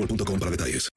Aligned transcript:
boostmobile.com 0.00 0.38
para 0.38 0.50
detalles. 0.50 0.88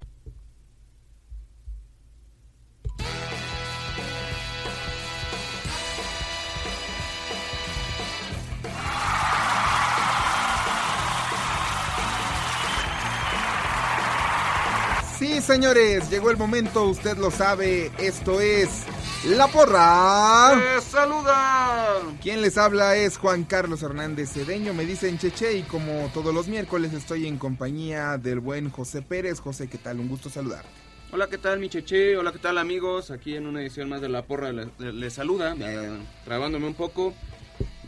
Sí, 15.17 15.39
señores, 15.41 16.09
llegó 16.09 16.31
el 16.31 16.37
momento, 16.37 16.83
usted 16.85 17.17
lo 17.17 17.31
sabe, 17.31 17.91
esto 17.97 18.41
es 18.41 18.83
La 19.29 19.47
Porra. 19.47 20.81
saluda! 20.81 21.99
Quien 22.21 22.41
les 22.41 22.57
habla 22.57 22.97
es 22.97 23.17
Juan 23.17 23.45
Carlos 23.45 23.81
Hernández 23.81 24.33
Cedeño, 24.33 24.73
me 24.73 24.83
dicen 24.83 25.17
Cheche 25.17 25.57
y 25.57 25.63
como 25.63 26.11
todos 26.13 26.33
los 26.35 26.49
miércoles 26.49 26.91
estoy 26.91 27.27
en 27.27 27.37
compañía 27.37 28.17
del 28.17 28.41
buen 28.41 28.69
José 28.69 29.01
Pérez. 29.01 29.39
José, 29.39 29.69
¿qué 29.69 29.77
tal? 29.77 30.01
Un 30.01 30.09
gusto 30.09 30.29
saludar. 30.29 30.65
Hola, 31.13 31.27
¿qué 31.29 31.37
tal, 31.37 31.59
mi 31.59 31.69
cheche? 31.69 32.17
Hola, 32.17 32.33
¿qué 32.33 32.39
tal, 32.39 32.57
amigos? 32.57 33.11
Aquí 33.11 33.35
en 33.37 33.47
una 33.47 33.61
edición 33.61 33.87
más 33.87 34.01
de 34.01 34.09
La 34.09 34.23
Porra 34.23 34.51
les, 34.51 34.67
les 34.79 35.13
saluda, 35.13 35.55
eh, 35.57 35.99
trabándome 36.25 36.67
un 36.67 36.73
poco. 36.73 37.13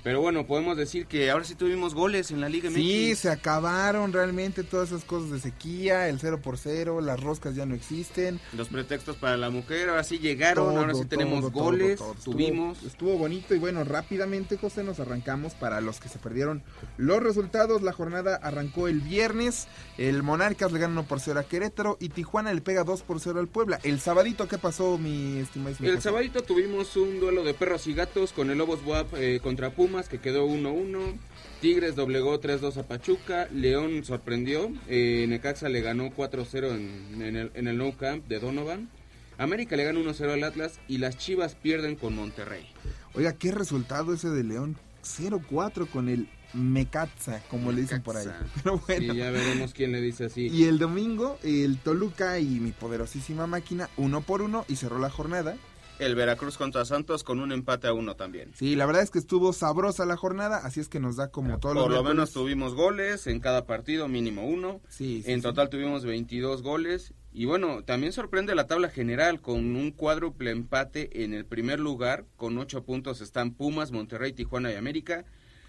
Pero 0.06 0.22
bueno, 0.22 0.46
podemos 0.46 0.78
decir 0.78 1.08
que 1.08 1.32
ahora 1.32 1.46
sí 1.46 1.56
tuvimos 1.56 1.96
goles 1.96 2.30
en 2.30 2.40
la 2.40 2.48
Liga 2.48 2.70
MX. 2.70 2.76
Sí, 2.76 3.16
se 3.16 3.32
acabaron 3.32 4.14
realmente 4.14 4.64
todas 4.64 4.90
esas 4.90 5.04
cosas 5.04 5.32
de 5.32 5.40
sequía, 5.40 6.08
el 6.10 6.20
0 6.20 6.42
por 6.44 6.60
0, 6.60 7.02
las 7.02 7.20
roscas 7.20 7.56
ya 7.56 7.66
no 7.66 7.74
existen. 7.74 8.40
Los 8.54 8.68
pretextos 8.68 9.16
para 9.16 9.36
la 9.36 9.50
mujer, 9.50 9.90
ahora 9.90 10.04
sí 10.04 10.20
llegaron, 10.20 10.68
Todo, 10.68 10.78
ahora 10.78 10.94
sí 10.94 11.06
tenemos 11.06 11.52
todo, 11.52 11.64
goles. 11.64 12.00
Estuvo- 12.00 12.14
tuvimos. 12.24 12.84
Estuvo, 12.84 13.18
bonito 13.18 13.56
y 13.56 13.58
bueno, 13.58 13.84
rápidamente, 13.84 14.58
José, 14.58 14.84
nos 14.84 15.00
arrancamos 15.00 15.56
para 15.56 15.82
los 15.82 16.00
que 16.00 16.08
se 16.08 16.20
perdieron 16.20 16.62
los 16.98 17.24
resultados. 17.24 17.82
La 17.82 17.92
jornada 17.92 18.36
arrancó 18.36 18.88
el 18.88 19.00
viernes. 19.02 19.68
El 19.98 20.22
Monarcas 20.22 20.72
le 20.72 20.78
gana 20.78 20.92
1 20.94 21.08
por 21.08 21.20
0 21.20 21.40
a 21.40 21.46
Querétaro 21.46 21.98
y 22.00 22.10
Tijuana 22.10 22.54
le 22.54 22.62
pega 22.62 22.84
2 22.84 23.02
por 23.02 23.20
0 23.20 23.40
al 23.40 23.48
Puebla. 23.48 23.80
El 23.82 24.00
sabadito, 24.00 24.48
¿qué 24.48 24.60
pasó, 24.60 25.00
mi 25.00 25.40
estimadísimo 25.40 25.90
El 25.90 26.00
sabadito 26.00 26.44
tuvimos 26.44 26.96
un 26.96 27.20
duelo 27.20 27.44
de 27.44 27.56
perros 27.56 27.88
y 27.88 27.96
gatos 27.96 28.34
con 28.34 28.52
el 28.52 28.60
Lobos 28.60 28.82
WAP 28.86 29.16
eh, 29.16 29.40
contra 29.42 29.72
Pumas 29.96 30.10
que 30.10 30.20
quedó 30.20 30.46
1-1. 30.46 31.14
Tigres 31.62 31.96
doblegó 31.96 32.42
3-2 32.42 32.76
a 32.76 32.84
Pachuca. 32.84 33.48
León 33.54 34.04
sorprendió. 34.04 34.70
Eh, 34.90 35.26
Necaxa 35.30 35.70
le 35.70 35.80
ganó 35.80 36.14
4-0 36.14 36.76
en, 36.76 37.22
en 37.22 37.36
el, 37.38 37.52
en 37.54 37.70
el 37.70 37.78
No 37.78 37.96
Camp 37.96 38.28
de 38.28 38.42
Donovan. 38.42 38.90
América 39.38 39.78
le 39.78 39.86
gana 39.86 40.02
1-0 40.02 40.34
al 40.34 40.44
Atlas 40.44 40.82
y 40.90 40.98
las 40.98 41.18
Chivas 41.18 41.56
pierden 41.56 41.96
con 41.96 42.14
Monterrey. 42.14 42.68
Oiga, 43.14 43.38
qué 43.38 43.52
resultado 43.54 44.14
ese 44.14 44.28
de 44.28 44.44
León. 44.44 44.76
0-4 45.06 45.88
con 45.88 46.10
el 46.10 46.28
Mecatza, 46.54 47.42
como 47.50 47.72
le 47.72 47.80
dicen 47.80 48.02
por 48.02 48.18
ahí. 48.18 48.28
Pero 48.64 48.80
bueno. 48.80 49.14
Sí, 49.14 49.18
ya 49.18 49.32
veremos 49.32 49.74
quién 49.74 49.94
le 49.94 50.02
dice 50.02 50.26
así. 50.26 50.48
Y 50.48 50.66
el 50.66 50.78
domingo, 50.78 51.40
el 51.42 51.78
Toluca 51.78 52.38
y 52.38 52.60
mi 52.60 52.72
poderosísima 52.74 53.48
máquina, 53.48 53.90
uno 53.96 54.20
por 54.20 54.42
uno, 54.42 54.66
y 54.68 54.76
cerró 54.76 55.00
la 55.00 55.10
jornada. 55.10 55.56
El 55.98 56.16
Veracruz 56.16 56.58
contra 56.58 56.84
Santos 56.84 57.24
con 57.24 57.40
un 57.40 57.52
empate 57.52 57.88
a 57.88 57.94
uno 57.94 58.16
también. 58.16 58.52
Sí, 58.56 58.76
la 58.76 58.86
verdad 58.86 59.04
es 59.04 59.12
que 59.12 59.20
estuvo 59.20 59.54
sabrosa 59.54 60.06
la 60.06 60.18
jornada, 60.18 60.58
así 60.58 60.80
es 60.80 60.90
que 60.90 61.00
nos 61.00 61.16
da 61.16 61.30
como 61.30 61.58
todos 61.60 61.76
los 61.76 61.86
Por 61.86 61.94
lo 61.94 62.04
menos 62.04 62.32
tuvimos 62.32 62.76
goles 62.76 63.28
en 63.28 63.40
cada 63.40 63.66
partido, 63.66 64.08
mínimo 64.08 64.46
uno. 64.46 64.82
Sí, 64.90 65.22
sí, 65.24 65.32
en 65.32 65.40
sí. 65.40 65.44
total 65.44 65.70
tuvimos 65.70 66.04
22 66.04 66.62
goles. 66.64 67.14
Y 67.32 67.46
bueno, 67.46 67.84
también 67.84 68.14
sorprende 68.14 68.56
la 68.56 68.68
tabla 68.68 68.90
general 68.90 69.42
con 69.42 69.76
un 69.76 69.92
cuádruple 69.92 70.52
empate 70.52 71.24
en 71.24 71.34
el 71.34 71.46
primer 71.46 71.80
lugar. 71.80 72.26
Con 72.36 72.58
8 72.58 72.84
puntos 72.84 73.22
están 73.22 73.52
Pumas, 73.52 73.92
Monterrey, 73.92 74.34
Tijuana 74.34 74.72
y 74.72 74.76
América. 74.76 75.26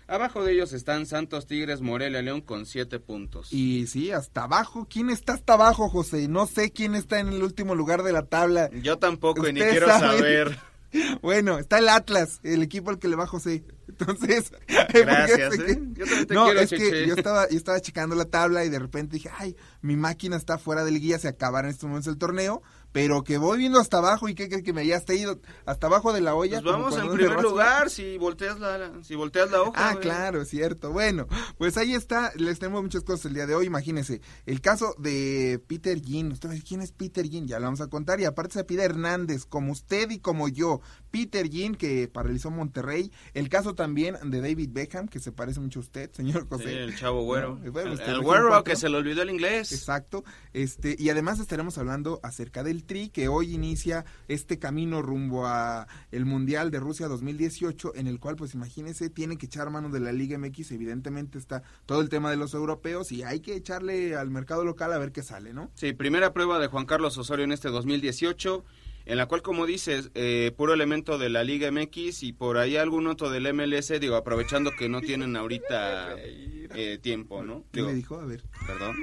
Abajo 0.09 0.45
de 0.45 0.53
ellos 0.53 0.73
están 0.73 1.05
Santos, 1.07 1.47
Tigres, 1.47 1.81
Morelia, 1.81 2.23
León 2.23 2.41
con 2.41 2.65
7 2.65 3.01
puntos. 3.01 3.53
Y 3.53 3.87
sí, 3.89 4.13
hasta 4.13 4.45
abajo. 4.45 4.87
¿Quién 4.89 5.11
está 5.11 5.33
hasta 5.35 5.55
abajo, 5.55 5.89
José? 5.89 6.29
No 6.29 6.47
sé 6.47 6.71
quién 6.71 6.95
está 6.95 7.19
en 7.19 7.29
el 7.29 7.43
último 7.43 7.75
lugar 7.75 8.03
de 8.05 8.13
la 8.13 8.23
tabla. 8.25 8.71
Yo 8.83 8.99
tampoco, 8.99 9.49
y 9.49 9.53
ni 9.53 9.61
quiero 9.61 9.87
sabe. 9.89 10.19
saber. 10.19 10.59
Bueno, 11.21 11.59
está 11.59 11.79
el 11.79 11.89
Atlas, 11.91 12.41
el 12.43 12.63
equipo 12.63 12.89
al 12.89 12.99
que 12.99 13.09
le 13.09 13.17
va 13.17 13.27
José. 13.27 13.65
Entonces, 13.89 14.51
Gracias, 14.95 15.55
¿eh? 15.59 15.79
Yo 15.93 16.05
también 16.07 16.27
te 16.27 16.35
no, 16.35 16.45
quiero, 16.47 16.61
es 16.61 16.71
que 16.71 16.79
Cheche. 16.79 17.07
yo 17.09 17.15
estaba, 17.15 17.49
yo 17.51 17.57
estaba 17.57 17.81
checando 17.81 18.15
la 18.15 18.25
tabla 18.25 18.65
y 18.65 18.71
de 18.71 18.79
repente 18.79 19.15
dije, 19.17 19.29
ay, 19.37 19.57
mi 19.83 19.97
máquina 19.97 20.37
está 20.37 20.57
fuera 20.57 20.85
del 20.85 20.99
guía, 21.01 21.19
se 21.19 21.29
acabará 21.29 21.69
en 21.69 21.73
estos 21.75 21.89
momentos 21.89 22.11
el 22.11 22.19
torneo, 22.19 22.63
pero 22.93 23.25
que 23.25 23.39
voy 23.39 23.59
viendo 23.59 23.79
hasta 23.79 23.99
abajo 23.99 24.29
y 24.29 24.35
que, 24.35 24.49
que, 24.49 24.63
que 24.63 24.73
me 24.73 24.83
haya 24.83 24.97
hasta 24.97 25.15
ido 25.15 25.39
hasta 25.65 25.87
abajo 25.87 26.13
de 26.13 26.21
la 26.21 26.35
olla. 26.35 26.61
Pues 26.61 26.73
vamos 26.73 26.97
en 26.97 27.13
primer 27.13 27.43
lugar 27.43 27.91
si 27.91 28.17
volteas 28.19 28.59
la, 28.59 28.93
si 29.03 29.15
volteas 29.15 29.51
la 29.51 29.63
hoja. 29.63 29.73
Ah, 29.77 29.93
güey. 29.93 30.03
claro, 30.03 30.45
cierto. 30.45 30.93
Bueno, 30.93 31.27
pues 31.59 31.77
ahí 31.77 31.95
está. 31.95 32.33
Les 32.37 32.59
tenemos 32.59 32.83
muchas 32.83 33.03
cosas 33.03 33.27
el 33.27 33.35
día 33.35 33.47
de 33.47 33.55
hoy. 33.55 33.67
Imagínense, 33.67 34.21
el 34.47 34.61
caso 34.61 34.95
de 34.99 35.63
Peter 35.67 36.01
Ginn. 36.01 36.33
Usted 36.33 36.49
va 36.49 36.53
a 36.53 36.55
decir, 36.55 36.69
¿quién 36.69 36.83
es 36.83 36.93
Peter 36.93 37.27
Ginn? 37.29 37.47
Ya 37.47 37.59
lo 37.59 37.67
vamos 37.67 37.81
a 37.81 37.89
contar. 37.89 38.21
Y 38.21 38.25
aparte 38.25 38.55
se 38.55 38.65
pide 38.65 38.85
Hernández, 38.85 39.45
como 39.45 39.73
usted 39.73 40.11
y 40.11 40.19
como 40.19 40.49
yo. 40.49 40.81
Peter 41.17 41.49
Ginn, 41.49 41.75
que 41.77 42.09
paralizó 42.09 42.51
Monterrey. 42.51 43.11
El 43.33 43.49
caso 43.49 43.75
también 43.75 44.17
de 44.23 44.43
David 44.43 44.69
Beckham, 44.71 45.09
que 45.09 45.19
se 45.19 45.33
parece 45.33 45.61
mucho 45.61 45.79
a 45.79 45.83
usted, 45.83 46.13
señor 46.13 46.47
José. 46.47 46.69
Sí, 46.69 46.75
el 46.75 46.95
chavo 46.95 47.23
güero. 47.23 47.59
No, 47.65 47.73
bueno, 47.73 47.93
el 47.93 48.01
el 48.01 48.21
güero 48.21 48.49
cuatro. 48.49 48.65
que 48.65 48.77
se 48.77 48.91
le 48.91 48.99
olvidó 48.99 49.23
el 49.23 49.31
inglés. 49.31 49.73
Exacto. 49.73 50.25
Este, 50.53 50.95
y 50.99 51.09
además 51.09 51.41
estaremos 51.41 51.79
hablando 51.79 52.21
acerca 52.23 52.63
de 52.63 52.71
el 52.71 52.85
Tri, 52.85 53.09
que 53.09 53.29
hoy 53.29 53.55
inicia 53.55 54.05
este 54.29 54.59
camino 54.59 55.01
rumbo 55.01 55.47
a 55.47 55.89
el 56.11 56.27
Mundial 56.27 56.71
de 56.71 56.81
Rusia 56.81 57.09
2018, 57.09 57.95
en 57.95 58.09
el 58.09 58.21
cual, 58.21 58.37
pues 58.37 58.53
imagínense, 58.53 59.09
tiene 59.09 59.39
que 59.39 59.47
echar 59.47 59.71
mano 59.71 59.89
de 59.89 60.01
la 60.01 60.13
Liga 60.13 60.37
MX, 60.37 60.73
evidentemente 60.73 61.39
está 61.39 61.63
todo 61.87 62.03
el 62.03 62.11
tema 62.11 62.31
de 62.31 62.37
los 62.37 62.53
europeos 62.53 63.11
y 63.11 63.23
hay 63.23 63.41
que 63.41 63.55
echarle 63.55 64.17
al 64.17 64.29
mercado 64.29 64.67
local 64.67 64.93
a 64.93 64.99
ver 64.99 65.13
qué 65.13 65.23
sale, 65.23 65.55
¿no? 65.55 65.71
Sí, 65.77 65.95
primera 65.95 66.35
prueba 66.35 66.59
de 66.59 66.67
Juan 66.67 66.85
Carlos 66.85 67.17
Osorio 67.17 67.47
en 67.47 67.53
este 67.53 67.71
2018 67.71 68.65
en 69.07 69.17
la 69.17 69.27
cual, 69.27 69.41
como 69.41 69.67
dices, 69.67 70.11
eh, 70.15 70.53
puro 70.57 70.75
elemento 70.75 71.17
de 71.17 71.31
la 71.31 71.45
Liga 71.45 71.71
MX 71.71 72.25
y 72.25 72.33
por 72.33 72.59
ahí 72.59 72.77
algún 72.77 73.07
otro 73.07 73.31
del 73.31 73.53
MLS, 73.55 74.01
digo, 74.01 74.17
aprovechando 74.17 74.73
que 74.77 74.89
no 74.89 75.01
tienen 75.01 75.37
ahorita 75.37 76.17
eh, 76.19 76.99
tiempo, 77.01 77.45
¿no? 77.45 77.65
¿Qué 77.73 77.81
Digo, 77.81 77.89
me 77.89 77.95
dijo? 77.95 78.21
A 78.21 78.25
ver. 78.25 78.43
Perdón. 78.67 78.97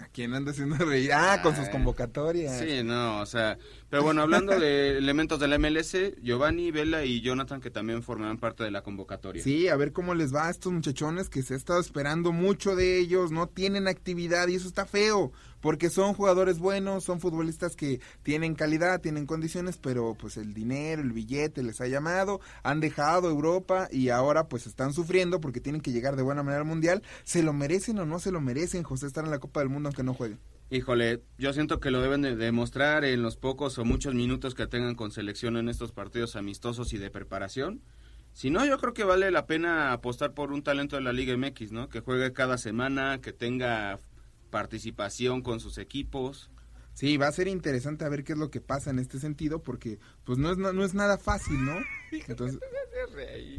¿A 0.00 0.08
quién 0.08 0.34
anda 0.34 0.50
haciendo 0.50 0.76
reír? 0.76 1.12
Ah, 1.12 1.40
con 1.42 1.54
sus 1.54 1.68
convocatorias. 1.68 2.58
Sí, 2.58 2.82
no, 2.82 3.20
o 3.20 3.26
sea, 3.26 3.56
pero 3.88 4.02
bueno, 4.02 4.22
hablando 4.22 4.58
de 4.58 4.98
elementos 4.98 5.38
del 5.38 5.58
MLS, 5.58 5.96
Giovanni, 6.22 6.70
Vela 6.70 7.04
y 7.04 7.20
Jonathan 7.20 7.60
que 7.60 7.70
también 7.70 8.02
formarán 8.02 8.38
parte 8.38 8.64
de 8.64 8.70
la 8.70 8.82
convocatoria. 8.82 9.42
Sí, 9.42 9.68
a 9.68 9.76
ver 9.76 9.92
cómo 9.92 10.14
les 10.14 10.34
va 10.34 10.48
a 10.48 10.50
estos 10.50 10.72
muchachones 10.72 11.28
que 11.28 11.42
se 11.42 11.54
ha 11.54 11.56
estado 11.56 11.80
esperando 11.80 12.32
mucho 12.32 12.74
de 12.74 12.98
ellos, 12.98 13.30
no 13.30 13.46
tienen 13.46 13.86
actividad 13.86 14.48
y 14.48 14.56
eso 14.56 14.66
está 14.66 14.86
feo, 14.86 15.32
porque 15.62 15.88
son 15.88 16.12
jugadores 16.12 16.58
buenos, 16.58 17.04
son 17.04 17.20
futbolistas 17.20 17.76
que 17.76 18.00
tienen 18.22 18.54
calidad, 18.54 19.00
tienen 19.00 19.24
condiciones, 19.24 19.78
pero 19.78 20.14
pues 20.18 20.36
el 20.36 20.52
dinero, 20.52 21.00
el 21.00 21.12
billete 21.12 21.62
les 21.62 21.80
ha 21.80 21.86
llamado, 21.86 22.40
han 22.64 22.80
dejado 22.80 23.30
Europa 23.30 23.88
y 23.90 24.10
ahora 24.10 24.48
pues 24.48 24.66
están 24.66 24.92
sufriendo 24.92 25.40
porque 25.40 25.60
tienen 25.60 25.80
que 25.80 25.92
llegar 25.92 26.16
de 26.16 26.22
buena 26.22 26.42
manera 26.42 26.62
al 26.62 26.68
Mundial. 26.68 27.02
¿Se 27.22 27.42
lo 27.42 27.52
merecen 27.52 27.98
o 28.00 28.04
no 28.04 28.18
se 28.18 28.32
lo 28.32 28.40
merecen, 28.40 28.82
José, 28.82 29.06
estar 29.06 29.24
en 29.24 29.30
la 29.30 29.38
Copa 29.38 29.60
del 29.60 29.70
Mundo 29.70 29.88
aunque 29.88 30.02
no 30.02 30.14
jueguen? 30.14 30.40
Híjole, 30.70 31.22
yo 31.38 31.52
siento 31.52 31.78
que 31.78 31.90
lo 31.90 32.00
deben 32.00 32.22
de 32.22 32.34
demostrar 32.34 33.04
en 33.04 33.22
los 33.22 33.36
pocos 33.36 33.78
o 33.78 33.84
muchos 33.84 34.14
minutos 34.14 34.54
que 34.54 34.66
tengan 34.66 34.96
con 34.96 35.12
selección 35.12 35.56
en 35.56 35.68
estos 35.68 35.92
partidos 35.92 36.34
amistosos 36.34 36.92
y 36.92 36.98
de 36.98 37.10
preparación. 37.10 37.82
Si 38.32 38.50
no, 38.50 38.64
yo 38.64 38.78
creo 38.78 38.94
que 38.94 39.04
vale 39.04 39.30
la 39.30 39.46
pena 39.46 39.92
apostar 39.92 40.32
por 40.32 40.50
un 40.50 40.62
talento 40.62 40.96
de 40.96 41.02
la 41.02 41.12
Liga 41.12 41.36
MX, 41.36 41.70
¿no? 41.72 41.88
Que 41.88 42.00
juegue 42.00 42.32
cada 42.32 42.56
semana, 42.56 43.20
que 43.20 43.32
tenga 43.32 44.00
participación 44.52 45.42
con 45.42 45.58
sus 45.58 45.78
equipos. 45.78 46.50
Sí, 46.94 47.16
va 47.16 47.26
a 47.26 47.32
ser 47.32 47.48
interesante 47.48 48.04
a 48.04 48.10
ver 48.10 48.22
qué 48.22 48.34
es 48.34 48.38
lo 48.38 48.50
que 48.50 48.60
pasa 48.60 48.90
en 48.90 48.98
este 48.98 49.18
sentido, 49.18 49.62
porque 49.62 49.98
pues 50.24 50.36
no 50.38 50.52
es, 50.52 50.58
no, 50.58 50.74
no 50.74 50.84
es 50.84 50.92
nada 50.92 51.16
fácil, 51.16 51.64
¿no? 51.64 51.74
Entonces, 52.28 52.60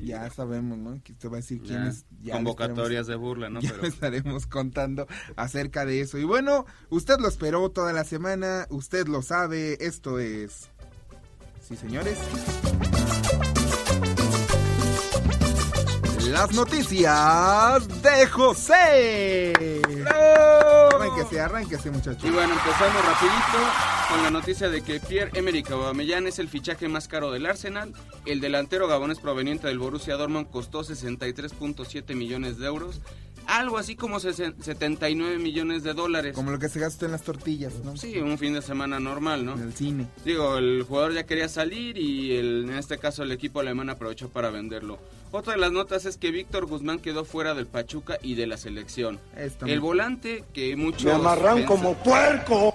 ya 0.03 0.29
sabemos, 0.29 0.77
¿no? 0.77 1.01
Que 1.03 1.13
usted 1.13 1.29
va 1.29 1.33
a 1.33 1.41
decir 1.41 1.59
quién 1.61 1.83
Ya, 1.83 1.89
es. 1.89 2.05
ya 2.21 2.33
convocatorias 2.33 3.07
de 3.07 3.15
burla, 3.15 3.49
¿no? 3.49 3.59
ya 3.61 3.71
Pero 3.71 3.87
estaremos 3.87 4.45
contando 4.45 5.07
acerca 5.35 5.83
de 5.83 6.01
eso. 6.01 6.19
Y 6.19 6.23
bueno, 6.25 6.67
usted 6.89 7.17
lo 7.19 7.27
esperó 7.27 7.69
toda 7.71 7.91
la 7.91 8.03
semana, 8.03 8.67
usted 8.69 9.07
lo 9.07 9.23
sabe, 9.23 9.83
esto 9.83 10.19
es... 10.19 10.69
Sí, 11.67 11.75
señores. 11.75 12.19
Las 16.29 16.53
noticias 16.53 18.01
de 18.01 18.27
José. 18.27 19.53
Arránquese, 20.93 21.41
arránquese, 21.41 21.91
muchachos. 21.91 22.23
Y 22.23 22.29
bueno, 22.31 22.53
empezamos 22.53 23.05
rapidito 23.05 23.57
con 24.09 24.23
la 24.23 24.31
noticia 24.31 24.69
de 24.69 24.81
que 24.81 24.99
Pierre-Emerick 24.99 25.71
Aubameyang 25.71 26.27
es 26.27 26.39
el 26.39 26.47
fichaje 26.47 26.87
más 26.87 27.07
caro 27.07 27.31
del 27.31 27.45
Arsenal. 27.45 27.93
El 28.25 28.39
delantero 28.39 28.87
gabonés 28.87 29.19
proveniente 29.19 29.67
del 29.67 29.79
Borussia 29.79 30.15
Dortmund 30.15 30.49
costó 30.49 30.83
63.7 30.83 32.15
millones 32.15 32.57
de 32.57 32.67
euros, 32.67 33.01
algo 33.47 33.77
así 33.77 33.95
como 33.95 34.19
sesen- 34.19 34.55
79 34.61 35.37
millones 35.39 35.83
de 35.83 35.93
dólares. 35.93 36.33
Como 36.35 36.51
lo 36.51 36.59
que 36.59 36.69
se 36.69 36.79
gasta 36.79 37.05
en 37.05 37.11
las 37.11 37.23
tortillas, 37.23 37.73
¿no? 37.83 37.95
Sí, 37.97 38.17
un 38.19 38.37
fin 38.37 38.53
de 38.53 38.61
semana 38.61 38.99
normal, 38.99 39.45
¿no? 39.45 39.53
En 39.53 39.61
el 39.63 39.73
cine. 39.73 40.07
Digo, 40.25 40.57
el 40.57 40.83
jugador 40.83 41.13
ya 41.13 41.25
quería 41.25 41.49
salir 41.49 41.97
y 41.97 42.35
el- 42.35 42.65
en 42.69 42.75
este 42.77 42.97
caso 42.97 43.23
el 43.23 43.31
equipo 43.31 43.59
alemán 43.59 43.89
aprovechó 43.89 44.29
para 44.29 44.49
venderlo. 44.49 44.99
Otra 45.31 45.53
de 45.53 45.59
las 45.59 45.71
notas 45.71 46.05
es 46.05 46.17
que 46.17 46.29
Víctor 46.31 46.65
Guzmán 46.67 46.99
quedó 46.99 47.25
fuera 47.25 47.53
del 47.55 47.65
Pachuca 47.65 48.17
y 48.21 48.35
de 48.35 48.45
la 48.47 48.57
selección. 48.57 49.19
El 49.65 49.79
volante 49.79 50.43
que 50.53 50.75
muchos... 50.75 51.05
Me 51.05 51.11
amarran 51.11 51.63
como 51.65 51.95
puerco. 51.95 52.73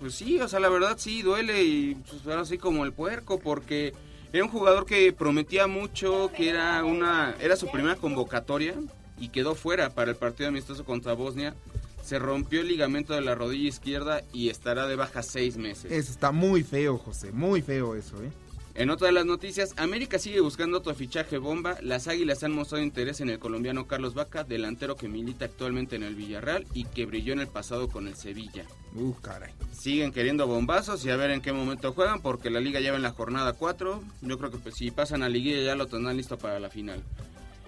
Pues 0.00 0.14
sí, 0.14 0.40
o 0.40 0.48
sea, 0.48 0.60
la 0.60 0.68
verdad 0.68 0.96
sí 0.98 1.22
duele 1.22 1.62
y 1.64 1.94
pues 1.96 2.26
ahora 2.26 2.44
sí 2.44 2.56
como 2.56 2.84
el 2.84 2.92
puerco 2.92 3.38
porque 3.40 3.92
era 4.32 4.44
un 4.44 4.50
jugador 4.50 4.86
que 4.86 5.12
prometía 5.12 5.66
mucho, 5.66 6.30
que 6.36 6.48
era 6.50 6.84
una 6.84 7.34
era 7.40 7.56
su 7.56 7.68
primera 7.70 7.96
convocatoria 7.96 8.74
y 9.20 9.28
quedó 9.28 9.54
fuera 9.54 9.90
para 9.90 10.10
el 10.10 10.16
partido 10.16 10.48
amistoso 10.48 10.84
contra 10.84 11.14
Bosnia. 11.14 11.54
Se 12.02 12.18
rompió 12.18 12.60
el 12.60 12.68
ligamento 12.68 13.12
de 13.12 13.20
la 13.20 13.34
rodilla 13.34 13.68
izquierda 13.68 14.22
y 14.32 14.48
estará 14.48 14.86
de 14.86 14.96
baja 14.96 15.22
seis 15.22 15.56
meses. 15.56 15.92
Eso 15.92 16.12
está 16.12 16.32
muy 16.32 16.62
feo, 16.62 16.96
José, 16.96 17.32
muy 17.32 17.60
feo 17.60 17.94
eso, 17.94 18.22
¿eh? 18.22 18.30
En 18.78 18.90
otra 18.90 19.08
de 19.08 19.12
las 19.12 19.26
noticias, 19.26 19.74
América 19.76 20.20
sigue 20.20 20.38
buscando 20.38 20.78
otro 20.78 20.94
fichaje 20.94 21.36
bomba. 21.38 21.78
Las 21.82 22.06
Águilas 22.06 22.44
han 22.44 22.52
mostrado 22.52 22.84
interés 22.84 23.20
en 23.20 23.28
el 23.28 23.40
colombiano 23.40 23.88
Carlos 23.88 24.14
Vaca, 24.14 24.44
delantero 24.44 24.94
que 24.94 25.08
milita 25.08 25.46
actualmente 25.46 25.96
en 25.96 26.04
el 26.04 26.14
Villarreal 26.14 26.64
y 26.74 26.84
que 26.84 27.04
brilló 27.04 27.32
en 27.32 27.40
el 27.40 27.48
pasado 27.48 27.88
con 27.88 28.06
el 28.06 28.14
Sevilla. 28.14 28.66
Uh, 28.94 29.14
caray. 29.14 29.52
Siguen 29.72 30.12
queriendo 30.12 30.46
bombazos 30.46 31.04
y 31.04 31.10
a 31.10 31.16
ver 31.16 31.32
en 31.32 31.40
qué 31.40 31.52
momento 31.52 31.92
juegan 31.92 32.22
porque 32.22 32.50
la 32.50 32.60
liga 32.60 32.78
ya 32.78 32.92
va 32.92 32.98
en 32.98 33.02
la 33.02 33.10
jornada 33.10 33.54
4. 33.54 34.00
Yo 34.22 34.38
creo 34.38 34.52
que 34.52 34.58
pues, 34.58 34.76
si 34.76 34.92
pasan 34.92 35.24
a 35.24 35.28
liguilla 35.28 35.60
ya 35.60 35.74
lo 35.74 35.88
tendrán 35.88 36.16
listo 36.16 36.38
para 36.38 36.60
la 36.60 36.70
final. 36.70 37.02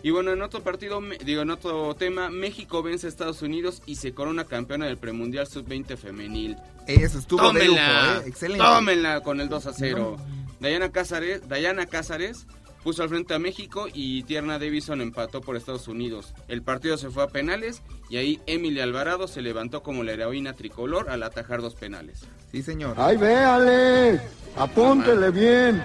Y 0.03 0.11
bueno, 0.11 0.33
en 0.33 0.41
otro 0.43 0.63
partido, 0.63 1.01
digo, 1.25 1.43
en 1.43 1.51
otro 1.51 1.95
tema, 1.95 2.31
México 2.31 2.83
vence 2.83 3.07
a 3.07 3.11
Estados 3.11 3.43
Unidos 3.43 3.83
y 3.87 3.97
se 3.97 4.13
corona 4.13 4.45
campeona 4.45 4.87
del 4.87 4.97
premundial 4.97 5.47
sub-20 5.47 5.97
femenil. 5.97 6.57
Eso 6.87 7.19
estuvo 7.19 7.53
de 7.53 7.67
lujo, 7.67 7.77
tómenla, 7.77 8.23
¿eh? 8.25 8.29
Excelente. 8.29 8.65
tómenla 8.65 9.21
con 9.21 9.41
el 9.41 9.49
2 9.49 9.67
a 9.67 9.73
0. 9.75 10.17
Dayana 10.59 10.91
Cázares, 10.91 11.49
Dayana 11.49 11.87
Cázares 11.87 12.47
puso 12.83 13.03
al 13.03 13.09
frente 13.11 13.35
a 13.35 13.39
México 13.39 13.89
y 13.93 14.23
Tierna 14.23 14.59
Davison 14.59 15.01
empató 15.01 15.41
por 15.41 15.57
Estados 15.57 15.89
Unidos. 15.89 16.35
El 16.49 16.63
partido 16.63 16.97
se 16.97 17.11
fue 17.11 17.23
a 17.23 17.29
penales 17.29 17.83
y 18.09 18.17
ahí 18.17 18.41
Emily 18.47 18.81
Alvarado 18.81 19.29
se 19.29 19.43
levantó 19.43 19.83
como 19.83 20.03
la 20.03 20.13
heroína 20.13 20.55
tricolor 20.55 21.11
al 21.11 21.23
atajar 21.23 21.61
dos 21.61 21.75
penales. 21.75 22.23
Sí, 22.51 22.63
señor. 22.63 22.95
Ay, 22.99 23.17
véale. 23.17 24.21
Apúntele 24.57 25.31
bien. 25.31 25.83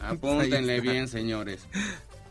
Apúntenle 0.00 0.80
bien, 0.80 1.08
señores. 1.08 1.66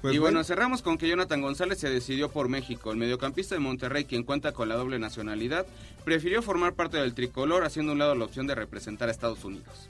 Pues 0.07 0.15
y 0.15 0.19
bueno, 0.19 0.35
bueno. 0.35 0.45
cerramos 0.45 0.81
con 0.81 0.97
que 0.97 1.09
Jonathan 1.09 1.41
González 1.41 1.79
se 1.79 1.89
decidió 1.89 2.31
por 2.31 2.47
México. 2.47 2.93
El 2.93 2.97
mediocampista 2.97 3.55
de 3.55 3.59
Monterrey, 3.59 4.05
quien 4.05 4.23
cuenta 4.23 4.53
con 4.53 4.69
la 4.69 4.75
doble 4.75 4.99
nacionalidad, 4.99 5.65
prefirió 6.05 6.41
formar 6.41 6.75
parte 6.75 6.95
del 6.95 7.13
tricolor, 7.13 7.65
haciendo 7.65 7.91
a 7.91 7.93
un 7.93 7.99
lado 7.99 8.15
la 8.15 8.23
opción 8.23 8.47
de 8.47 8.55
representar 8.55 9.09
a 9.09 9.11
Estados 9.11 9.43
Unidos. 9.43 9.89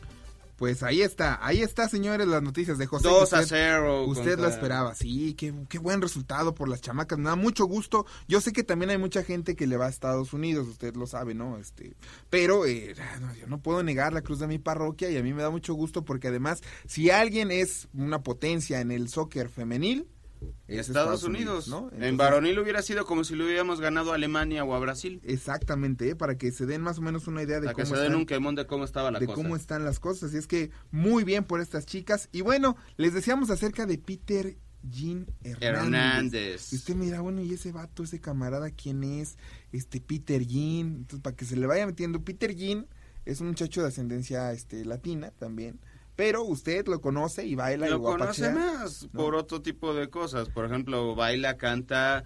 Pues 0.57 0.81
ahí 0.83 1.01
está, 1.03 1.39
ahí 1.45 1.61
está, 1.61 1.87
señores, 1.87 2.27
las 2.27 2.41
noticias 2.41 2.77
de 2.79 2.87
José. 2.87 3.07
2 3.07 3.29
que 3.29 3.35
a 3.35 3.39
usted- 3.41 3.55
0. 3.55 4.05
Usted 4.07 4.31
lo 4.31 4.43
contra- 4.43 4.49
esperaba, 4.49 4.95
sí, 4.95 5.35
qué, 5.35 5.53
qué 5.69 5.77
buen 5.79 6.01
resultado 6.01 6.53
por 6.55 6.67
las 6.67 6.81
chamacas, 6.81 7.19
me 7.19 7.25
da 7.29 7.35
mucho 7.35 7.65
gusto. 7.65 8.05
Yo 8.27 8.41
sé 8.41 8.51
que 8.51 8.63
también 8.63 8.89
hay 8.89 8.97
mucha 8.97 9.23
gente 9.23 9.55
que 9.55 9.67
le 9.67 9.77
va 9.77 9.85
a 9.85 9.89
Estados 9.89 10.33
Unidos, 10.33 10.67
usted 10.67 10.95
lo 10.95 11.05
sabe, 11.07 11.35
¿no? 11.35 11.57
Este, 11.57 11.93
pero 12.31 12.65
eh, 12.65 12.95
no, 13.21 13.33
yo 13.35 13.45
no 13.47 13.59
puedo 13.61 13.83
negar 13.83 14.13
la 14.13 14.21
cruz 14.23 14.39
de 14.39 14.47
mi 14.47 14.57
parroquia 14.57 15.09
y 15.11 15.17
a 15.17 15.23
mí 15.23 15.31
me 15.33 15.43
da 15.43 15.51
mucho 15.51 15.75
gusto 15.75 16.03
porque 16.03 16.29
además, 16.29 16.61
si 16.87 17.11
alguien 17.11 17.51
es 17.51 17.87
una 17.93 18.23
potencia 18.23 18.81
en 18.81 18.91
el 18.91 19.09
soccer 19.09 19.49
femenil, 19.49 20.07
es 20.67 20.87
Estados, 20.87 21.23
Unidos. 21.23 21.67
¿no? 21.67 21.89
En 21.99 22.17
varonil 22.17 22.59
hubiera 22.59 22.81
sido 22.81 23.05
como 23.05 23.23
si 23.23 23.35
lo 23.35 23.45
hubiéramos 23.45 23.79
ganado 23.79 24.11
a 24.11 24.15
Alemania 24.15 24.63
o 24.63 24.73
a 24.73 24.79
Brasil. 24.79 25.21
Exactamente, 25.23 26.09
¿eh? 26.09 26.15
para 26.15 26.37
que 26.37 26.51
se 26.51 26.65
den 26.65 26.81
más 26.81 26.97
o 26.97 27.01
menos 27.01 27.27
una 27.27 27.43
idea 27.43 27.59
de 27.59 27.67
Para 27.67 27.75
que 27.75 27.83
cómo 27.83 27.95
se 27.95 28.01
den 28.01 28.11
están. 28.11 28.19
un 28.19 28.25
quemón 28.25 28.55
de 28.55 28.67
cómo 28.67 28.83
estaba 28.83 29.11
la 29.11 29.19
de 29.19 29.25
cosa. 29.25 29.35
cómo 29.35 29.55
están 29.55 29.85
las 29.85 29.99
cosas. 29.99 30.33
Y 30.33 30.37
es 30.37 30.47
que 30.47 30.71
muy 30.91 31.23
bien 31.23 31.43
por 31.43 31.61
estas 31.61 31.85
chicas. 31.85 32.29
Y 32.31 32.41
bueno, 32.41 32.75
les 32.97 33.13
decíamos 33.13 33.49
acerca 33.49 33.85
de 33.85 33.97
Peter 33.97 34.57
Jean 34.83 35.27
Hernández. 35.43 35.63
Hernández. 35.63 36.73
Y 36.73 36.75
usted 36.77 36.95
me 36.95 37.05
dirá, 37.05 37.21
bueno, 37.21 37.41
¿y 37.41 37.53
ese 37.53 37.71
vato, 37.71 38.03
ese 38.03 38.19
camarada, 38.19 38.69
quién 38.71 39.03
es? 39.03 39.37
Este 39.71 39.99
Peter 40.01 40.45
Jean. 40.45 40.87
Entonces, 40.87 41.21
para 41.21 41.35
que 41.35 41.45
se 41.45 41.55
le 41.55 41.67
vaya 41.67 41.85
metiendo, 41.85 42.23
Peter 42.23 42.55
Jean 42.55 42.87
es 43.25 43.41
un 43.41 43.47
muchacho 43.47 43.81
de 43.81 43.89
ascendencia 43.89 44.51
este, 44.53 44.85
latina 44.85 45.31
también. 45.31 45.79
Pero 46.17 46.43
usted 46.43 46.85
lo 46.87 46.99
conoce 46.99 47.45
y 47.45 47.55
baila 47.55 47.87
y 47.87 47.91
Lo 47.91 48.01
conoce 48.01 48.41
guapachea. 48.41 48.51
más 48.51 49.03
¿no? 49.13 49.19
por 49.21 49.35
otro 49.35 49.61
tipo 49.61 49.93
de 49.93 50.09
cosas. 50.09 50.49
Por 50.49 50.65
ejemplo, 50.65 51.15
baila, 51.15 51.55
canta, 51.57 52.23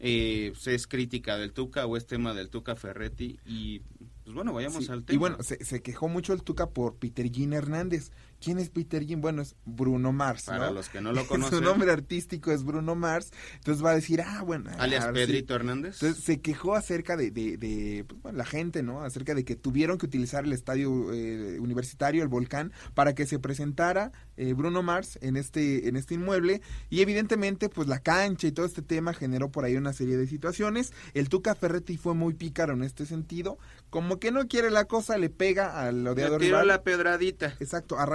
eh, 0.00 0.50
pues, 0.54 0.66
es 0.66 0.86
crítica 0.88 1.36
del 1.36 1.52
Tuca 1.52 1.86
o 1.86 1.96
es 1.96 2.06
tema 2.06 2.34
del 2.34 2.48
Tuca 2.50 2.74
Ferretti. 2.76 3.38
Y 3.46 3.80
pues 4.24 4.34
bueno, 4.34 4.52
vayamos 4.52 4.86
Sí, 4.86 4.90
al 4.90 5.04
tema. 5.04 5.14
Y 5.14 5.18
bueno, 5.18 5.42
se, 5.42 5.62
se 5.64 5.82
quejó 5.82 6.08
mucho 6.08 6.32
el 6.32 6.42
Tuca 6.42 6.70
por 6.70 6.96
Peter 6.96 7.30
Jean 7.30 7.52
Hernández, 7.52 8.10
¿quién 8.46 8.60
es 8.60 8.70
Peter 8.70 9.04
Jim? 9.04 9.20
Bueno, 9.20 9.42
es 9.42 9.56
Bruno 9.64 10.12
Mars. 10.12 10.44
Para 10.44 10.66
¿no? 10.68 10.74
los 10.74 10.88
que 10.88 11.00
no 11.00 11.12
lo 11.12 11.22
Su 11.22 11.26
conocen. 11.26 11.64
nombre 11.64 11.90
artístico 11.90 12.52
es 12.52 12.62
Bruno 12.62 12.94
Mars. 12.94 13.32
Entonces 13.56 13.84
va 13.84 13.90
a 13.90 13.94
decir, 13.96 14.20
ah, 14.20 14.42
bueno. 14.44 14.70
Alias 14.78 15.04
sí. 15.04 15.10
Pedrito 15.12 15.56
Hernández. 15.56 15.94
Entonces 16.00 16.22
se 16.22 16.40
quejó 16.40 16.76
acerca 16.76 17.16
de, 17.16 17.32
de, 17.32 17.56
de, 17.56 18.04
pues, 18.06 18.22
bueno, 18.22 18.38
la 18.38 18.44
gente, 18.44 18.84
¿no? 18.84 19.00
Acerca 19.02 19.34
de 19.34 19.44
que 19.44 19.56
tuvieron 19.56 19.98
que 19.98 20.06
utilizar 20.06 20.44
el 20.44 20.52
estadio 20.52 21.12
eh, 21.12 21.58
universitario, 21.58 22.22
el 22.22 22.28
volcán, 22.28 22.72
para 22.94 23.16
que 23.16 23.26
se 23.26 23.40
presentara 23.40 24.12
eh, 24.36 24.52
Bruno 24.52 24.84
Mars 24.84 25.18
en 25.22 25.36
este, 25.36 25.88
en 25.88 25.96
este 25.96 26.14
inmueble. 26.14 26.62
Y 26.88 27.00
evidentemente, 27.00 27.68
pues 27.68 27.88
la 27.88 27.98
cancha 27.98 28.46
y 28.46 28.52
todo 28.52 28.64
este 28.64 28.80
tema 28.82 29.12
generó 29.12 29.50
por 29.50 29.64
ahí 29.64 29.74
una 29.74 29.92
serie 29.92 30.16
de 30.16 30.28
situaciones. 30.28 30.92
El 31.14 31.28
Tuca 31.28 31.56
Ferretti 31.56 31.96
fue 31.96 32.14
muy 32.14 32.34
pícaro 32.34 32.74
en 32.74 32.84
este 32.84 33.06
sentido. 33.06 33.58
Como 33.90 34.20
que 34.20 34.30
no 34.30 34.46
quiere 34.46 34.70
la 34.70 34.84
cosa, 34.84 35.18
le 35.18 35.30
pega 35.30 35.80
al 35.80 36.04
Le 36.04 36.10
odiador 36.10 36.40
tiró 36.40 36.58
rival. 36.58 36.68
la 36.68 36.82
pedradita. 36.84 37.56
Exacto, 37.58 37.98
a 37.98 38.06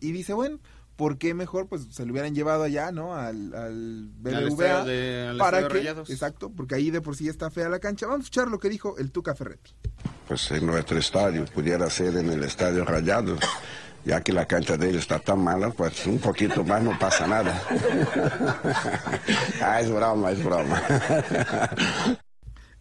Y 0.00 0.12
dice, 0.12 0.32
bueno, 0.32 0.58
¿por 0.96 1.16
qué 1.18 1.32
mejor? 1.34 1.66
Pues 1.68 1.86
se 1.90 2.04
lo 2.04 2.12
hubieran 2.12 2.34
llevado 2.34 2.62
allá, 2.64 2.92
¿no? 2.92 3.14
Al, 3.14 3.54
al 3.54 4.10
Al 4.34 4.50
BBVA. 4.50 4.84
de- 4.84 5.26
al 5.30 5.38
para 5.38 5.62
que, 5.62 5.68
Rayados. 5.68 6.10
exacto, 6.10 6.50
porque 6.54 6.74
ahí 6.74 6.90
de 6.90 7.00
por 7.00 7.16
sí 7.16 7.28
está 7.28 7.50
fea 7.50 7.68
la 7.68 7.78
cancha. 7.78 8.06
Vamos 8.06 8.20
a 8.20 8.24
escuchar 8.24 8.48
lo 8.48 8.58
que 8.58 8.68
dijo 8.68 8.96
el 8.98 9.10
Tuca 9.10 9.34
Ferretti. 9.34 9.72
pues 10.28 10.50
en 10.50 10.66
nuestro 10.66 10.98
estadio, 10.98 11.44
pudiera 11.46 11.88
ser 11.90 12.16
en 12.16 12.30
el 12.30 12.44
estadio 12.44 12.84
Rayados, 12.84 13.40
ya 14.04 14.20
que 14.22 14.32
la 14.32 14.46
cancha 14.46 14.76
de 14.76 14.88
ellos 14.90 15.02
está 15.02 15.18
tan 15.18 15.42
mala, 15.42 15.70
pues 15.70 16.06
un 16.06 16.18
poquito 16.18 16.64
más 16.64 16.82
no 16.82 16.98
pasa 16.98 17.26
nada. 17.26 17.62
ah, 19.62 19.80
es 19.80 19.90
broma, 19.90 20.30
es 20.32 20.44
broma. 20.44 20.82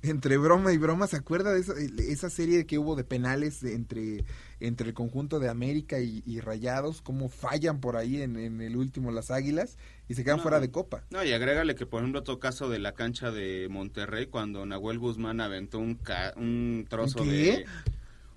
Entre 0.02 0.38
broma 0.38 0.72
y 0.72 0.78
broma, 0.78 1.08
¿se 1.08 1.18
acuerda 1.18 1.52
de 1.54 1.60
esa, 1.60 1.74
esa 1.78 2.30
serie 2.30 2.66
que 2.66 2.78
hubo 2.78 2.96
de 2.96 3.04
penales 3.04 3.60
de- 3.60 3.76
entre, 3.76 4.24
entre 4.62 4.88
el 4.88 4.94
conjunto 4.94 5.40
de 5.40 5.50
América 5.50 6.00
y, 6.00 6.24
y 6.26 6.40
Rayados? 6.40 7.02
Cómo 7.02 7.28
fallan 7.28 7.82
por 7.82 7.98
ahí 7.98 8.22
en, 8.22 8.38
en 8.38 8.62
el 8.62 8.78
último 8.78 9.12
las 9.12 9.30
Águilas 9.30 9.78
y 10.08 10.14
se 10.14 10.24
quedan 10.24 10.38
No. 10.38 10.44
fuera 10.44 10.62
de 10.62 10.72
copa. 10.72 11.04
No, 11.10 11.22
y 11.26 11.34
agrégale 11.34 11.76
que, 11.76 11.86
por 11.86 12.00
ejemplo, 12.02 12.22
otro 12.22 12.40
caso 12.40 12.70
de 12.70 12.80
la 12.80 12.94
cancha 12.94 13.32
de 13.32 13.68
Monterrey, 13.70 14.28
cuando 14.28 14.66
Nahuel 14.66 15.00
Guzmán 15.00 15.42
aventó 15.42 15.80
un, 15.80 15.96
ca- 15.96 16.34
un 16.38 16.86
trozo 16.90 17.22
¿Un 17.24 17.30
de... 17.30 17.66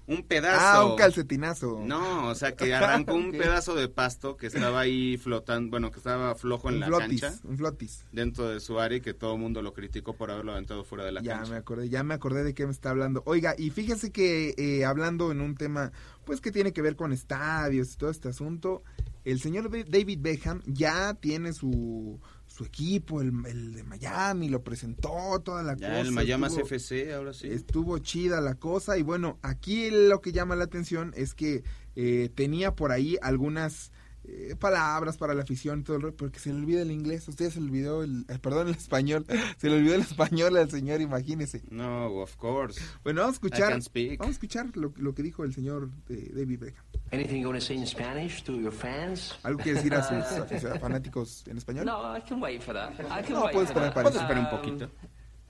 qué? 0.07 0.13
Un 0.15 0.23
pedazo. 0.25 0.61
Ah, 0.61 0.85
un 0.85 0.97
calcetinazo. 0.97 1.81
No, 1.85 2.29
o 2.29 2.35
sea, 2.35 2.55
que 2.57 2.75
arrancó 2.75 3.15
un 3.15 3.33
pedazo 3.33 3.75
de 3.75 3.89
pasto 3.89 4.37
que 4.37 4.47
estaba 4.49 4.81
ahí 4.81 5.17
flotando, 5.17 5.71
bueno, 5.71 5.91
que 5.91 5.99
estaba 5.99 6.35
flojo 6.35 6.69
en 6.69 6.75
un 6.77 6.81
la 6.81 6.87
flotis, 6.89 7.21
cancha, 7.21 7.41
un 7.45 7.57
flotis. 7.59 8.05
dentro 8.13 8.49
de 8.49 8.61
su 8.61 8.79
área 8.81 8.99
y 8.99 9.01
que 9.01 9.15
todo 9.15 9.35
el 9.35 9.41
mundo 9.41 9.63
lo 9.63 9.73
criticó 9.73 10.15
por 10.15 10.31
haberlo 10.31 10.53
aventado 10.53 10.85
fuera 10.85 11.05
de 11.05 11.13
la 11.13 11.23
Ya 11.23 11.37
cancha. 11.37 11.51
me 11.53 11.57
acordé, 11.59 11.89
ya 11.89 12.03
me 12.03 12.15
acordé 12.15 12.45
de 12.45 12.55
qué 12.55 12.67
me 12.67 12.73
está 12.73 12.91
hablando. 12.91 13.23
Oiga, 13.27 13.55
y 13.57 13.71
fíjese 13.71 14.11
que 14.13 14.55
eh, 14.59 14.85
hablando 14.85 15.31
en 15.33 15.41
un 15.41 15.55
tema, 15.57 15.93
pues 16.25 16.41
que 16.41 16.51
tiene 16.53 16.73
que 16.73 16.83
ver 16.83 16.97
con 16.97 17.13
estadios 17.13 17.93
y 17.93 17.97
todo 17.97 18.11
este 18.11 18.29
asunto, 18.29 18.83
el 19.25 19.41
señor 19.41 19.71
David 19.71 20.19
Beckham 20.21 20.63
ya 20.67 21.15
tiene 21.15 21.53
su, 21.53 22.21
su 22.53 22.65
equipo, 22.65 23.21
el, 23.23 23.33
el 23.47 23.73
de 23.75 23.83
Miami, 23.83 24.49
lo 24.51 24.63
presentó, 24.63 25.41
toda 25.43 25.63
la 25.63 25.75
Ya 25.75 25.89
cosa. 25.89 26.01
el 26.01 26.13
Miami 26.13 26.47
estuvo- 26.47 26.61
FC, 26.67 27.15
ahora 27.15 27.33
sí. 27.33 27.49
Estuvo 27.49 27.99
chida 27.99 28.41
la 28.43 28.57
cosa 28.57 28.99
y 28.99 29.03
bueno, 29.03 29.39
aquí 29.43 29.89
lo 29.91 30.21
que 30.21 30.33
llama 30.33 30.55
la 30.55 30.65
atención 30.65 31.13
es 31.17 31.35
que 31.35 31.65
eh, 31.97 32.31
tenía 32.35 32.75
por 32.75 32.93
ahí 32.93 33.17
algunas 33.23 33.91
eh, 34.25 34.55
palabras 34.59 35.17
para 35.17 35.35
la 35.35 35.43
afición 35.43 35.81
y 35.81 35.83
todo 35.83 35.97
el 35.97 36.03
rollo, 36.03 36.17
porque 36.17 36.39
se 36.39 36.51
le 36.53 36.57
olvida 36.61 36.83
el 36.83 36.91
inglés, 36.91 37.27
a 37.29 37.31
usted 37.33 37.51
se 37.51 37.61
le 37.61 37.67
olvidó 37.67 38.03
el, 38.05 38.25
eh, 38.29 38.39
perdón, 38.39 38.69
el 38.69 38.75
español, 38.75 39.27
se 39.59 39.69
le 39.69 39.77
olvidó 39.77 39.95
el 39.97 40.03
español 40.03 40.57
al 40.57 40.71
señor, 40.71 41.01
imagínese. 41.01 41.63
No, 41.71 42.07
of 42.23 42.37
course. 42.37 42.81
Bueno, 43.03 43.23
vamos 43.23 43.37
a 43.37 43.39
I 43.39 43.49
escuchar, 43.49 43.71
vamos 44.19 44.27
a 44.27 44.31
escuchar 44.31 44.77
lo, 44.77 44.93
lo 44.97 45.15
que 45.15 45.23
dijo 45.23 45.45
el 45.45 45.53
señor 45.55 45.91
eh, 46.09 46.31
David 46.35 46.61
Beckham. 46.61 46.85
Anything 47.13 47.43
you 47.43 47.49
want 47.49 47.59
to 47.61 47.65
say 47.67 47.77
in 47.77 47.87
Spanish 47.87 48.43
to 48.45 48.53
your 48.59 48.73
fans? 48.73 49.35
¿Algo 49.43 49.63
que 49.63 49.75
decir 49.75 49.95
a 49.95 50.03
sus 50.03 50.39
aficio- 50.39 50.79
fanáticos 50.81 51.45
en 51.49 51.59
español? 51.59 51.85
No, 51.85 52.17
I 52.17 52.23
can 52.23 52.41
wait 52.41 52.63
for 52.63 52.73
that. 52.75 52.93
I 52.93 53.23
can 53.23 53.35
No, 53.35 53.45
wait 53.45 53.53
puedes 53.53 53.69
that. 53.73 53.75
para 53.75 53.87
eso. 53.89 53.95
Puedes 54.03 54.17
esperar 54.23 54.39
un 54.39 54.47
Um, 54.47 54.51
poquito. 54.51 54.85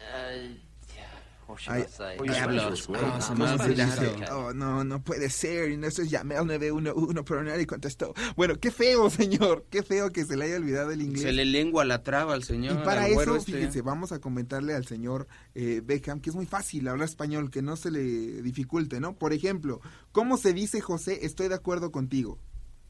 Uh, 0.01 0.72
Claro. 1.47 1.87
okay. 4.15 4.27
Oh, 4.31 4.53
no, 4.53 4.85
no 4.85 5.03
puede 5.03 5.29
ser. 5.31 5.71
Y 5.71 5.77
no, 5.77 5.87
eso 5.87 6.03
es 6.03 6.11
llamé 6.11 6.37
al 6.37 6.47
911, 6.47 7.23
pero 7.25 7.43
nadie 7.43 7.67
contestó. 7.67 8.15
Bueno, 8.37 8.59
qué 8.59 8.71
feo, 8.71 9.11
señor. 9.11 9.67
Qué 9.71 9.83
feo 9.83 10.11
que 10.11 10.25
se 10.25 10.37
le 10.37 10.47
haya 10.47 10.57
olvidado 10.57 10.91
el 10.91 11.03
inglés. 11.03 11.23
Se 11.23 11.33
le 11.33 11.45
lengua 11.45 11.85
la 11.85 12.03
traba 12.03 12.35
al 12.35 12.45
señor. 12.45 12.81
Y 12.81 12.85
para 12.85 13.09
eso, 13.09 13.37
este. 13.37 13.53
fíjense, 13.53 13.83
vamos 13.83 14.13
a 14.13 14.21
comentarle 14.21 14.75
al 14.75 14.87
señor 14.87 15.27
eh, 15.55 15.83
Beckham 15.85 16.21
que 16.21 16.31
es 16.31 16.37
muy 16.37 16.47
fácil 16.47 16.89
hablar 16.89 17.09
español, 17.09 17.51
que 17.51 17.63
no 17.63 17.77
se 17.77 17.91
le 17.91 18.01
dificulte, 18.43 19.01
¿no? 19.01 19.17
Por 19.17 19.33
ejemplo, 19.33 19.81
¿cómo 20.13 20.37
se 20.37 20.53
dice, 20.53 20.81
José, 20.81 21.27
estoy 21.27 21.49
de 21.49 21.55
acuerdo 21.55 21.91
contigo? 21.91 22.39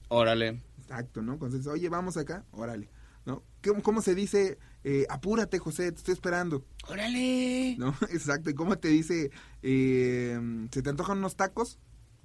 Órale. 0.08 0.60
Exacto, 0.78 1.22
¿no? 1.22 1.38
Oye, 1.70 1.88
vamos 1.88 2.16
acá, 2.16 2.44
órale, 2.50 2.90
¿no? 3.24 3.42
¿Cómo, 3.64 3.82
cómo 3.82 4.02
se 4.02 4.14
dice, 4.14 4.58
eh, 4.84 5.06
apúrate, 5.08 5.58
José, 5.58 5.92
te 5.92 5.98
estoy 5.98 6.14
esperando? 6.14 6.64
Órale. 6.88 7.76
¿No? 7.78 7.94
Exacto, 8.10 8.50
¿y 8.50 8.54
cómo 8.54 8.78
te 8.78 8.88
dice, 8.88 9.30
eh, 9.62 10.38
se 10.70 10.82
te 10.82 10.90
antojan 10.90 11.18
unos 11.18 11.36
tacos? 11.36 11.78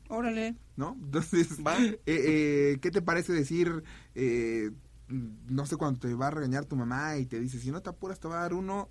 Órale. 0.10 0.56
¿no? 0.76 0.96
Entonces, 1.02 1.66
Va. 1.66 1.78
eh, 1.82 2.00
eh, 2.06 2.78
¿qué 2.82 2.92
te 2.92 3.02
parece 3.02 3.34
decir, 3.34 3.84
eh, 4.16 4.72
no 5.10 5.66
sé, 5.66 5.76
cuando 5.76 6.00
te 6.00 6.14
va 6.14 6.28
a 6.28 6.32
regañar 6.32 6.66
tu 6.66 6.76
mamá 6.76 7.18
y 7.18 7.26
te 7.26 7.40
dice, 7.40 7.60
si 7.60 7.72
no 7.72 7.82
te 7.82 7.90
apuras 7.90 8.20
te 8.20 8.28
va 8.28 8.40
a 8.40 8.42
dar 8.44 8.54
uno? 8.54 8.90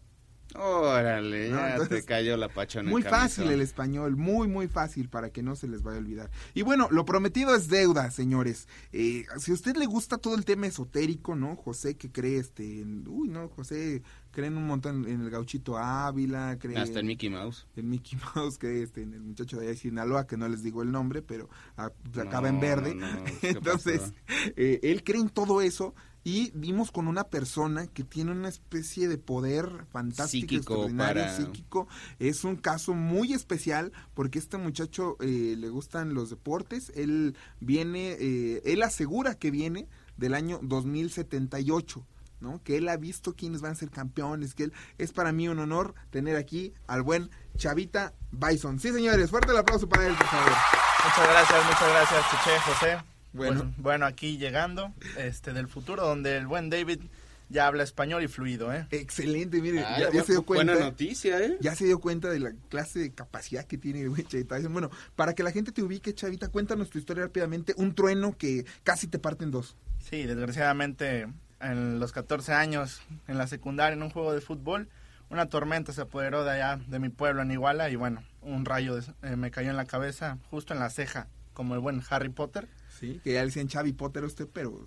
Órale, 0.55 1.50
No, 1.50 1.57
ya 1.57 1.73
entonces, 1.73 2.00
te 2.00 2.05
cayó 2.07 2.37
la 2.37 2.49
pachona. 2.49 2.88
Muy 2.91 3.03
fácil 3.03 3.50
el 3.50 3.61
español, 3.61 4.17
muy, 4.17 4.49
muy 4.49 4.69
fácil 4.69 5.09
para 5.09 5.31
que 5.31 5.43
no 5.43 5.57
se 5.57 5.69
les 5.69 5.83
vaya 5.83 5.99
a 5.99 6.00
olvidar. 6.00 6.31
Y 6.55 6.62
bueno, 6.62 6.88
lo 6.91 7.05
prometido 7.05 7.55
es 7.55 7.69
deuda, 7.69 8.11
señores. 8.11 8.69
Eh, 8.93 9.25
si 9.38 9.50
a 9.50 9.55
usted 9.55 9.76
le 9.76 9.87
gusta 9.87 10.19
todo 10.19 10.35
el 10.35 10.45
tema 10.45 10.67
esotérico, 10.67 11.35
¿no? 11.35 11.57
José 11.57 11.97
que 11.97 12.11
cree, 12.11 12.38
este, 12.38 12.81
en- 12.81 13.05
uy, 13.09 13.29
no, 13.29 13.49
José 13.49 14.03
cree 14.31 14.49
en 14.49 14.57
un 14.57 14.67
montón 14.67 15.07
en 15.09 15.21
el 15.23 15.31
gauchito 15.31 15.76
Ávila, 15.79 16.57
cree 16.61 16.76
Hasta 16.79 17.00
en 17.00 17.07
Mickey 17.07 17.29
Mouse. 17.31 17.67
en 17.76 17.88
Mickey 17.91 18.19
Mouse, 18.35 18.59
cree 18.59 18.83
este, 18.83 19.03
en 19.03 19.15
el 19.15 19.23
muchacho 19.23 19.59
de 19.59 19.75
Sinaloa, 19.76 20.26
que 20.26 20.37
no 20.37 20.49
les 20.49 20.62
digo 20.62 20.83
el 20.83 20.93
nombre, 20.93 21.23
pero 21.23 21.49
ah, 21.76 21.91
No, 22.15 22.23
acaba 22.23 22.49
en 22.49 22.61
verde. 22.61 22.95
no, 22.95 23.07
no, 23.07 23.25
¿qué 23.41 23.49
Entonces, 23.50 24.12
eh, 24.57 24.81
él 24.83 25.03
cree 25.05 25.21
en 25.21 25.29
todo 25.31 25.61
eso 25.61 25.95
y 26.28 26.50
vimos 26.54 26.90
con 26.90 27.06
una 27.06 27.23
persona 27.23 27.87
que 27.87 28.02
tiene 28.02 28.33
una 28.33 28.49
especie 28.49 29.06
de 29.06 29.16
poder 29.16 29.87
fantástico, 29.92 30.40
Psíquico 30.40 30.56
extraordinario, 30.75 31.23
para- 31.23 31.37
psíquico. 31.37 31.87
Es 32.18 32.42
un 32.42 32.56
caso 32.56 32.95
muy 32.95 33.33
especial 33.33 33.92
porque 34.12 34.40
este 34.40 34.56
muchacho 34.59 35.16
eh, 35.21 35.54
le 35.56 35.68
gustan 35.68 36.14
los 36.14 36.28
deportes. 36.30 36.90
Él 36.97 37.37
viene, 37.61 38.16
eh, 38.18 38.61
él 38.64 38.83
asegura 38.83 39.37
que 39.37 39.52
viene 39.52 39.88
del 40.16 40.35
año 40.35 40.59
2078. 40.62 42.04
¿no? 42.40 42.61
Que 42.64 42.76
él 42.76 42.88
ha 42.88 42.97
visto 42.97 43.35
quiénes 43.37 43.61
van 43.61 43.73
a 43.73 43.75
ser 43.76 43.90
campeones, 43.90 44.54
que 44.54 44.64
él 44.64 44.73
es 44.99 45.12
para 45.12 45.30
mí 45.30 45.47
un 45.49 45.61
honor 45.61 45.95
tener 46.11 46.35
aquí 46.37 46.75
al 46.88 47.02
buen 47.02 47.30
Chavita 47.56 48.14
Bison. 48.33 48.80
Sí, 48.80 48.92
señores, 48.92 49.30
fuerte 49.30 49.52
el 49.52 49.59
aplauso 49.59 49.88
para 49.88 50.06
él, 50.09 50.14
por 50.16 50.26
favor. 50.26 50.50
Muchas 51.04 51.28
gracias, 51.30 51.64
muchas 51.64 51.88
gracias, 51.88 52.25
Chiche, 52.30 52.59
José. 52.61 53.16
Bueno. 53.33 53.62
Pues, 53.64 53.76
bueno, 53.78 54.06
aquí 54.06 54.38
llegando 54.38 54.92
este 55.18 55.52
del 55.52 55.68
futuro 55.68 56.04
donde 56.06 56.37
el 56.37 56.47
buen 56.47 56.71
David 56.71 57.00
ya 57.49 57.66
habla 57.68 57.85
español 57.85 58.25
y 58.25 58.28
fluido, 58.28 58.73
¿eh? 58.73 58.87
Excelente, 58.90 59.61
mire, 59.61 59.80
Ah, 59.85 59.99
ya, 60.12 60.25
se 60.25 60.33
dio 60.33 60.42
cuenta. 60.42 60.73
Buena 60.73 60.87
noticia, 60.87 61.38
¿eh? 61.40 61.56
Ya 61.61 61.76
se 61.76 61.85
dio 61.85 62.00
cuenta 62.00 62.28
de 62.28 62.40
la 62.40 62.52
clase 62.71 62.99
de 62.99 63.12
capacidad 63.12 63.64
que 63.64 63.78
tiene 63.78 64.00
el 64.02 64.09
güey 64.11 64.25
Chavita. 64.25 64.59
Bueno, 64.68 64.90
para 65.14 65.35
que 65.35 65.42
la 65.45 65.52
gente 65.52 65.71
te 65.71 65.83
ubique, 65.83 66.12
Chavita, 66.14 66.49
cuéntanos 66.49 66.90
tu 66.90 66.99
historia 66.99 67.25
rápidamente. 67.25 67.75
Un 67.76 67.95
trueno 67.95 68.37
que 68.37 68.64
casi 68.83 69.06
te 69.06 69.18
parte 69.21 69.45
en 69.45 69.52
dos. 69.52 69.76
Sí, 70.00 70.25
desgraciadamente 70.26 71.28
en 71.61 72.00
los 72.00 72.12
14 72.12 72.52
años 72.52 73.00
en 73.28 73.38
la 73.38 73.47
secundaria 73.47 73.95
en 73.95 74.02
un 74.02 74.11
juego 74.11 74.33
de 74.35 74.40
fútbol, 74.40 74.88
una 75.30 75.47
tormenta 75.49 75.92
se 75.92 76.00
apoderó 76.00 76.45
de 76.45 76.50
allá 76.50 76.80
de 76.88 76.99
mi 76.99 77.09
pueblo 77.11 77.42
en 77.42 77.50
Iguala 77.52 77.90
y 77.90 77.97
bueno, 77.97 78.23
un 78.42 78.64
rayo 78.64 78.97
de- 78.97 79.12
eh, 79.23 79.37
me 79.37 79.50
cayó 79.50 79.71
en 79.71 79.76
la 79.76 79.85
cabeza, 79.87 80.38
justo 80.50 80.75
en 80.75 80.80
la 80.80 80.90
ceja, 80.90 81.28
como 81.54 81.75
el 81.75 81.80
buen 81.80 82.02
Harry 82.11 82.28
Potter. 82.28 82.68
Sí, 82.99 83.21
que 83.23 83.33
ya 83.35 83.41
le 83.41 83.47
decían 83.47 83.69
Chavi 83.69 83.93
Potter 83.93 84.25
a 84.25 84.26
usted, 84.26 84.49
pero 84.53 84.85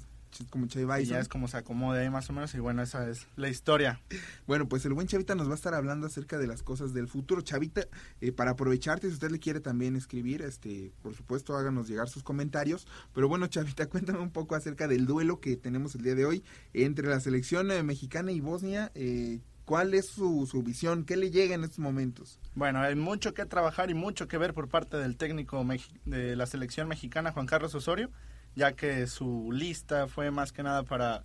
como 0.49 0.67
Chavi 0.67 0.83
Y 0.83 0.99
Bison. 0.99 1.15
ya 1.15 1.19
es 1.19 1.27
como 1.27 1.47
se 1.47 1.57
acomode 1.57 2.01
ahí 2.01 2.09
más 2.09 2.29
o 2.29 2.33
menos 2.33 2.53
y 2.53 2.59
bueno, 2.59 2.81
esa 2.81 3.09
es 3.09 3.27
la 3.35 3.49
historia. 3.49 3.99
Bueno, 4.47 4.67
pues 4.67 4.83
el 4.85 4.93
buen 4.93 5.05
Chavita 5.07 5.35
nos 5.35 5.47
va 5.47 5.51
a 5.51 5.55
estar 5.55 5.75
hablando 5.75 6.07
acerca 6.07 6.39
de 6.39 6.47
las 6.47 6.63
cosas 6.63 6.91
del 6.93 7.07
futuro. 7.07 7.41
Chavita, 7.41 7.87
eh, 8.19 8.31
para 8.31 8.51
aprovecharte, 8.51 9.07
si 9.07 9.13
usted 9.13 9.29
le 9.29 9.37
quiere 9.39 9.59
también 9.59 9.95
escribir, 9.95 10.41
este, 10.41 10.91
por 11.03 11.13
supuesto, 11.13 11.55
háganos 11.55 11.87
llegar 11.87 12.09
sus 12.09 12.23
comentarios. 12.23 12.87
Pero 13.13 13.27
bueno, 13.27 13.45
Chavita, 13.45 13.85
cuéntame 13.89 14.19
un 14.19 14.31
poco 14.31 14.55
acerca 14.55 14.87
del 14.87 15.05
duelo 15.05 15.39
que 15.39 15.55
tenemos 15.55 15.93
el 15.93 16.01
día 16.01 16.15
de 16.15 16.25
hoy 16.25 16.43
entre 16.73 17.07
la 17.07 17.19
selección 17.19 17.69
eh, 17.69 17.83
mexicana 17.83 18.31
y 18.31 18.39
Bosnia. 18.39 18.91
Eh, 18.95 19.41
¿Cuál 19.69 19.93
es 19.93 20.07
su, 20.07 20.47
su 20.49 20.63
visión? 20.63 21.05
¿Qué 21.05 21.15
le 21.15 21.29
llega 21.29 21.53
en 21.53 21.63
estos 21.63 21.77
momentos? 21.77 22.39
Bueno, 22.55 22.79
hay 22.79 22.95
mucho 22.95 23.35
que 23.35 23.45
trabajar 23.45 23.91
y 23.91 23.93
mucho 23.93 24.27
que 24.27 24.39
ver 24.39 24.55
por 24.55 24.67
parte 24.67 24.97
del 24.97 25.15
técnico 25.15 25.63
de 26.05 26.35
la 26.35 26.47
selección 26.47 26.87
mexicana, 26.87 27.31
Juan 27.31 27.45
Carlos 27.45 27.75
Osorio, 27.75 28.09
ya 28.55 28.71
que 28.71 29.05
su 29.05 29.51
lista 29.51 30.07
fue 30.07 30.31
más 30.31 30.51
que 30.51 30.63
nada 30.63 30.81
para 30.81 31.23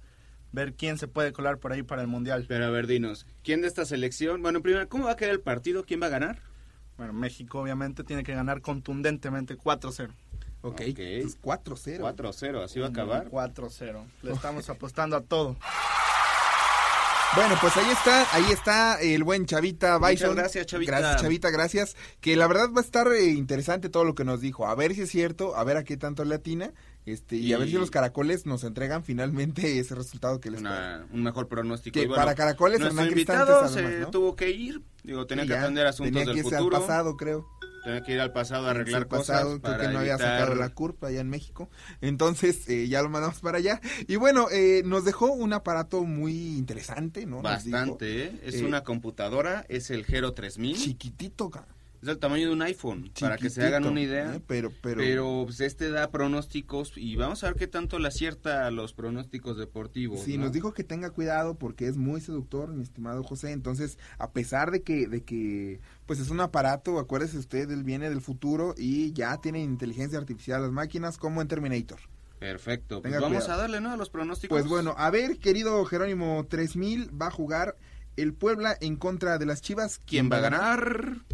ver 0.52 0.74
quién 0.74 0.98
se 0.98 1.08
puede 1.08 1.32
colar 1.32 1.56
por 1.56 1.72
ahí 1.72 1.82
para 1.82 2.02
el 2.02 2.08
Mundial. 2.08 2.44
Pero 2.46 2.66
a 2.66 2.68
ver, 2.68 2.86
dinos, 2.86 3.26
¿quién 3.42 3.62
de 3.62 3.66
esta 3.66 3.86
selección? 3.86 4.42
Bueno, 4.42 4.60
primero, 4.60 4.86
¿cómo 4.90 5.06
va 5.06 5.12
a 5.12 5.16
quedar 5.16 5.32
el 5.32 5.40
partido? 5.40 5.84
¿Quién 5.86 6.02
va 6.02 6.08
a 6.08 6.10
ganar? 6.10 6.38
Bueno, 6.98 7.14
México 7.14 7.60
obviamente 7.60 8.04
tiene 8.04 8.24
que 8.24 8.34
ganar 8.34 8.60
contundentemente 8.60 9.56
4-0. 9.56 10.10
Ok, 10.60 10.82
entonces 10.82 11.40
4-0. 11.40 12.14
4-0, 12.14 12.62
así 12.62 12.78
va 12.78 12.88
a 12.88 12.90
acabar. 12.90 13.30
4-0. 13.30 14.04
Le 14.20 14.32
estamos 14.32 14.68
apostando 14.68 15.16
a 15.16 15.22
todo. 15.22 15.56
Bueno, 17.36 17.56
pues 17.60 17.76
ahí 17.76 17.90
está, 17.90 18.32
ahí 18.32 18.44
está 18.52 19.00
el 19.00 19.24
buen 19.24 19.44
Chavita 19.46 19.98
Muchas 19.98 20.10
Bison. 20.20 20.36
gracias, 20.36 20.66
Chavita. 20.66 20.92
Gracias, 20.98 21.22
Chavita, 21.22 21.50
gracias. 21.50 21.96
Que 22.20 22.36
la 22.36 22.46
verdad 22.46 22.68
va 22.70 22.80
a 22.80 22.84
estar 22.84 23.08
eh, 23.08 23.24
interesante 23.30 23.88
todo 23.88 24.04
lo 24.04 24.14
que 24.14 24.24
nos 24.24 24.40
dijo. 24.40 24.68
A 24.68 24.74
ver 24.76 24.94
si 24.94 25.00
es 25.02 25.10
cierto, 25.10 25.56
a 25.56 25.64
ver 25.64 25.76
a 25.76 25.82
qué 25.82 25.96
tanto 25.96 26.24
le 26.24 26.36
atina. 26.36 26.72
Este, 27.06 27.36
y, 27.36 27.52
a 27.52 27.58
ver 27.58 27.68
si 27.68 27.74
los 27.74 27.90
caracoles 27.90 28.46
nos 28.46 28.62
entregan 28.62 29.02
finalmente 29.02 29.78
ese 29.80 29.96
resultado 29.96 30.40
que 30.40 30.50
les 30.52 30.60
Una- 30.60 31.06
un 31.12 31.24
mejor 31.24 31.48
pronóstico. 31.48 31.94
Que 31.94 32.02
Y 32.04 32.06
bueno, 32.06 32.22
para 32.22 32.36
Caracoles, 32.36 32.78
nuestro 32.78 33.04
invitado 33.04 33.68
se 33.68 33.82
¿no? 34.00 34.10
tuvo 34.10 34.36
que 34.36 34.50
ir. 34.50 34.80
Digo, 35.02 35.26
tenía 35.26 35.42
Sí, 35.44 35.48
que 35.50 35.56
atender 35.56 35.86
asuntos 35.88 36.12
tenía 36.12 36.26
del 36.26 36.36
que 36.36 36.42
futuro. 36.44 36.76
al 36.76 36.82
pasado, 36.82 37.16
creo. 37.16 37.48
Tenía 37.84 38.02
que 38.02 38.12
ir 38.12 38.20
al 38.20 38.32
pasado 38.32 38.66
a 38.66 38.70
arreglar 38.70 39.02
su 39.02 39.08
cosas. 39.08 39.26
pasado, 39.26 39.48
creo 39.60 39.60
para 39.60 39.86
que 39.86 39.92
no 39.92 39.98
había 40.00 40.14
evitar- 40.14 40.38
sacado 40.40 40.54
la 40.56 40.68
curva 40.70 41.08
allá 41.08 41.20
en 41.20 41.28
México. 41.28 41.68
Entonces, 42.00 42.68
eh, 42.68 42.88
ya 42.88 43.02
lo 43.02 43.10
mandamos 43.10 43.40
para 43.40 43.58
allá. 43.58 43.80
Y 44.08 44.16
bueno, 44.16 44.48
eh, 44.50 44.82
nos 44.84 45.04
dejó 45.04 45.26
un 45.32 45.52
aparato 45.52 46.02
muy 46.04 46.56
interesante, 46.56 47.26
¿no? 47.26 47.42
Nos 47.42 47.64
dijo, 47.64 47.76
Bastante, 47.76 48.24
¿eh? 48.24 48.40
Es 48.42 48.54
eh, 48.56 48.64
una 48.64 48.82
computadora, 48.84 49.66
es 49.68 49.90
el 49.90 50.04
Hero 50.08 50.32
3000. 50.32 50.76
Chiquitito, 50.76 51.50
ca- 51.50 51.66
Es 52.04 52.08
del 52.08 52.18
tamaño 52.18 52.48
de 52.48 52.52
un 52.52 52.60
iPhone, 52.60 53.10
para 53.18 53.38
que 53.38 53.48
se 53.48 53.64
hagan 53.64 53.86
una 53.86 53.98
idea. 53.98 54.34
¿eh? 54.34 54.42
Pero, 54.46 54.70
pero, 54.82 54.98
Pero 54.98 55.44
pues, 55.46 55.60
este 55.60 55.88
da 55.88 56.10
pronósticos 56.10 56.92
y 56.96 57.16
vamos 57.16 57.42
a 57.42 57.46
ver 57.46 57.56
qué 57.56 57.66
tanto 57.66 57.98
le 57.98 58.08
acierta 58.08 58.66
a 58.66 58.70
los 58.70 58.92
pronósticos 58.92 59.56
deportivos. 59.56 60.20
Sí, 60.20 60.36
¿no? 60.36 60.44
nos 60.44 60.52
dijo 60.52 60.74
que 60.74 60.84
tenga 60.84 61.08
cuidado 61.08 61.54
porque 61.54 61.88
es 61.88 61.96
muy 61.96 62.20
seductor, 62.20 62.74
mi 62.74 62.82
estimado 62.82 63.22
José. 63.22 63.52
Entonces, 63.52 63.96
a 64.18 64.32
pesar 64.32 64.70
de 64.70 64.82
que, 64.82 65.08
de 65.08 65.22
que, 65.22 65.80
pues 66.04 66.20
es 66.20 66.28
un 66.28 66.40
aparato, 66.40 66.98
acuérdese 66.98 67.38
usted, 67.38 67.70
él 67.70 67.84
viene 67.84 68.10
del 68.10 68.20
futuro 68.20 68.74
y 68.76 69.14
ya 69.14 69.38
tiene 69.38 69.62
inteligencia 69.62 70.18
artificial 70.18 70.60
las 70.60 70.72
máquinas 70.72 71.16
como 71.16 71.40
en 71.40 71.48
Terminator. 71.48 72.00
Perfecto. 72.38 73.00
Pues 73.00 73.14
vamos 73.14 73.44
cuidado. 73.44 73.52
a 73.54 73.56
darle, 73.56 73.80
¿no? 73.80 73.92
A 73.92 73.96
los 73.96 74.10
pronósticos. 74.10 74.54
Pues 74.54 74.68
bueno, 74.68 74.94
a 74.98 75.08
ver, 75.08 75.38
querido 75.38 75.82
Jerónimo 75.86 76.44
3000, 76.50 77.18
va 77.18 77.28
a 77.28 77.30
jugar 77.30 77.78
el 78.18 78.34
Puebla 78.34 78.76
en 78.82 78.96
contra 78.96 79.38
de 79.38 79.46
las 79.46 79.62
Chivas. 79.62 80.02
¿Quién 80.04 80.30
va 80.30 80.36
a 80.36 80.40
ganar? 80.40 81.24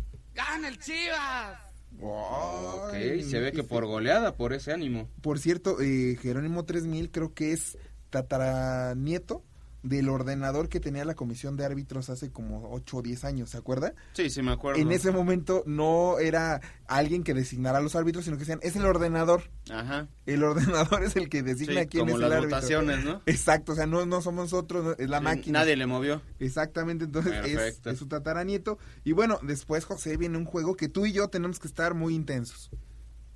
¡Gana 0.48 0.68
el 0.68 0.78
Chivas! 0.78 1.58
Ok, 2.02 2.92
Ay, 2.94 3.22
se 3.24 3.40
ve 3.40 3.50
que 3.50 3.58
dice- 3.58 3.68
por 3.68 3.84
goleada, 3.86 4.34
por 4.36 4.52
ese 4.52 4.72
ánimo. 4.72 5.08
Por 5.20 5.38
cierto, 5.38 5.80
eh, 5.80 6.16
Jerónimo 6.20 6.64
3000 6.64 7.10
creo 7.10 7.34
que 7.34 7.52
es 7.52 7.76
tataranieto 8.10 9.44
del 9.82 10.08
ordenador 10.08 10.68
que 10.68 10.80
tenía 10.80 11.04
la 11.04 11.14
comisión 11.14 11.56
de 11.56 11.64
árbitros 11.64 12.10
hace 12.10 12.30
como 12.30 12.70
8 12.72 12.96
o 12.98 13.02
10 13.02 13.24
años, 13.24 13.50
¿se 13.50 13.56
acuerda? 13.58 13.94
Sí, 14.12 14.28
sí 14.30 14.42
me 14.42 14.52
acuerdo. 14.52 14.80
En 14.80 14.92
ese 14.92 15.10
momento 15.10 15.62
no 15.66 16.18
era 16.18 16.60
alguien 16.86 17.22
que 17.24 17.34
designara 17.34 17.78
a 17.78 17.80
los 17.80 17.96
árbitros, 17.96 18.24
sino 18.24 18.36
que 18.36 18.40
decían, 18.40 18.60
es 18.62 18.76
el 18.76 18.84
ordenador. 18.84 19.44
Ajá. 19.70 20.08
El 20.26 20.44
ordenador 20.44 21.02
es 21.04 21.16
el 21.16 21.28
que 21.28 21.42
designa 21.42 21.82
Sí, 21.82 21.86
quién 21.88 22.04
como 22.04 22.16
es 22.16 22.20
las 22.20 22.30
el 22.30 22.36
árbitro. 22.36 22.56
votaciones, 22.56 23.04
¿no? 23.04 23.22
Exacto, 23.26 23.72
o 23.72 23.74
sea, 23.74 23.86
no, 23.86 24.04
no 24.06 24.20
somos 24.22 24.44
nosotros, 24.44 24.84
no, 24.84 24.92
es 24.92 25.08
la 25.08 25.18
Sí, 25.18 25.24
máquina. 25.24 25.60
Nadie 25.60 25.76
le 25.76 25.86
movió. 25.86 26.20
Exactamente, 26.38 27.04
entonces 27.06 27.32
es, 27.46 27.80
es 27.84 27.98
su 27.98 28.06
tataranieto. 28.06 28.78
Y 29.04 29.12
bueno, 29.12 29.38
después, 29.42 29.84
José, 29.84 30.16
viene 30.16 30.36
un 30.38 30.44
juego 30.44 30.76
que 30.76 30.88
tú 30.88 31.06
y 31.06 31.12
yo 31.12 31.28
tenemos 31.28 31.58
que 31.58 31.68
estar 31.68 31.94
muy 31.94 32.14
intensos. 32.14 32.70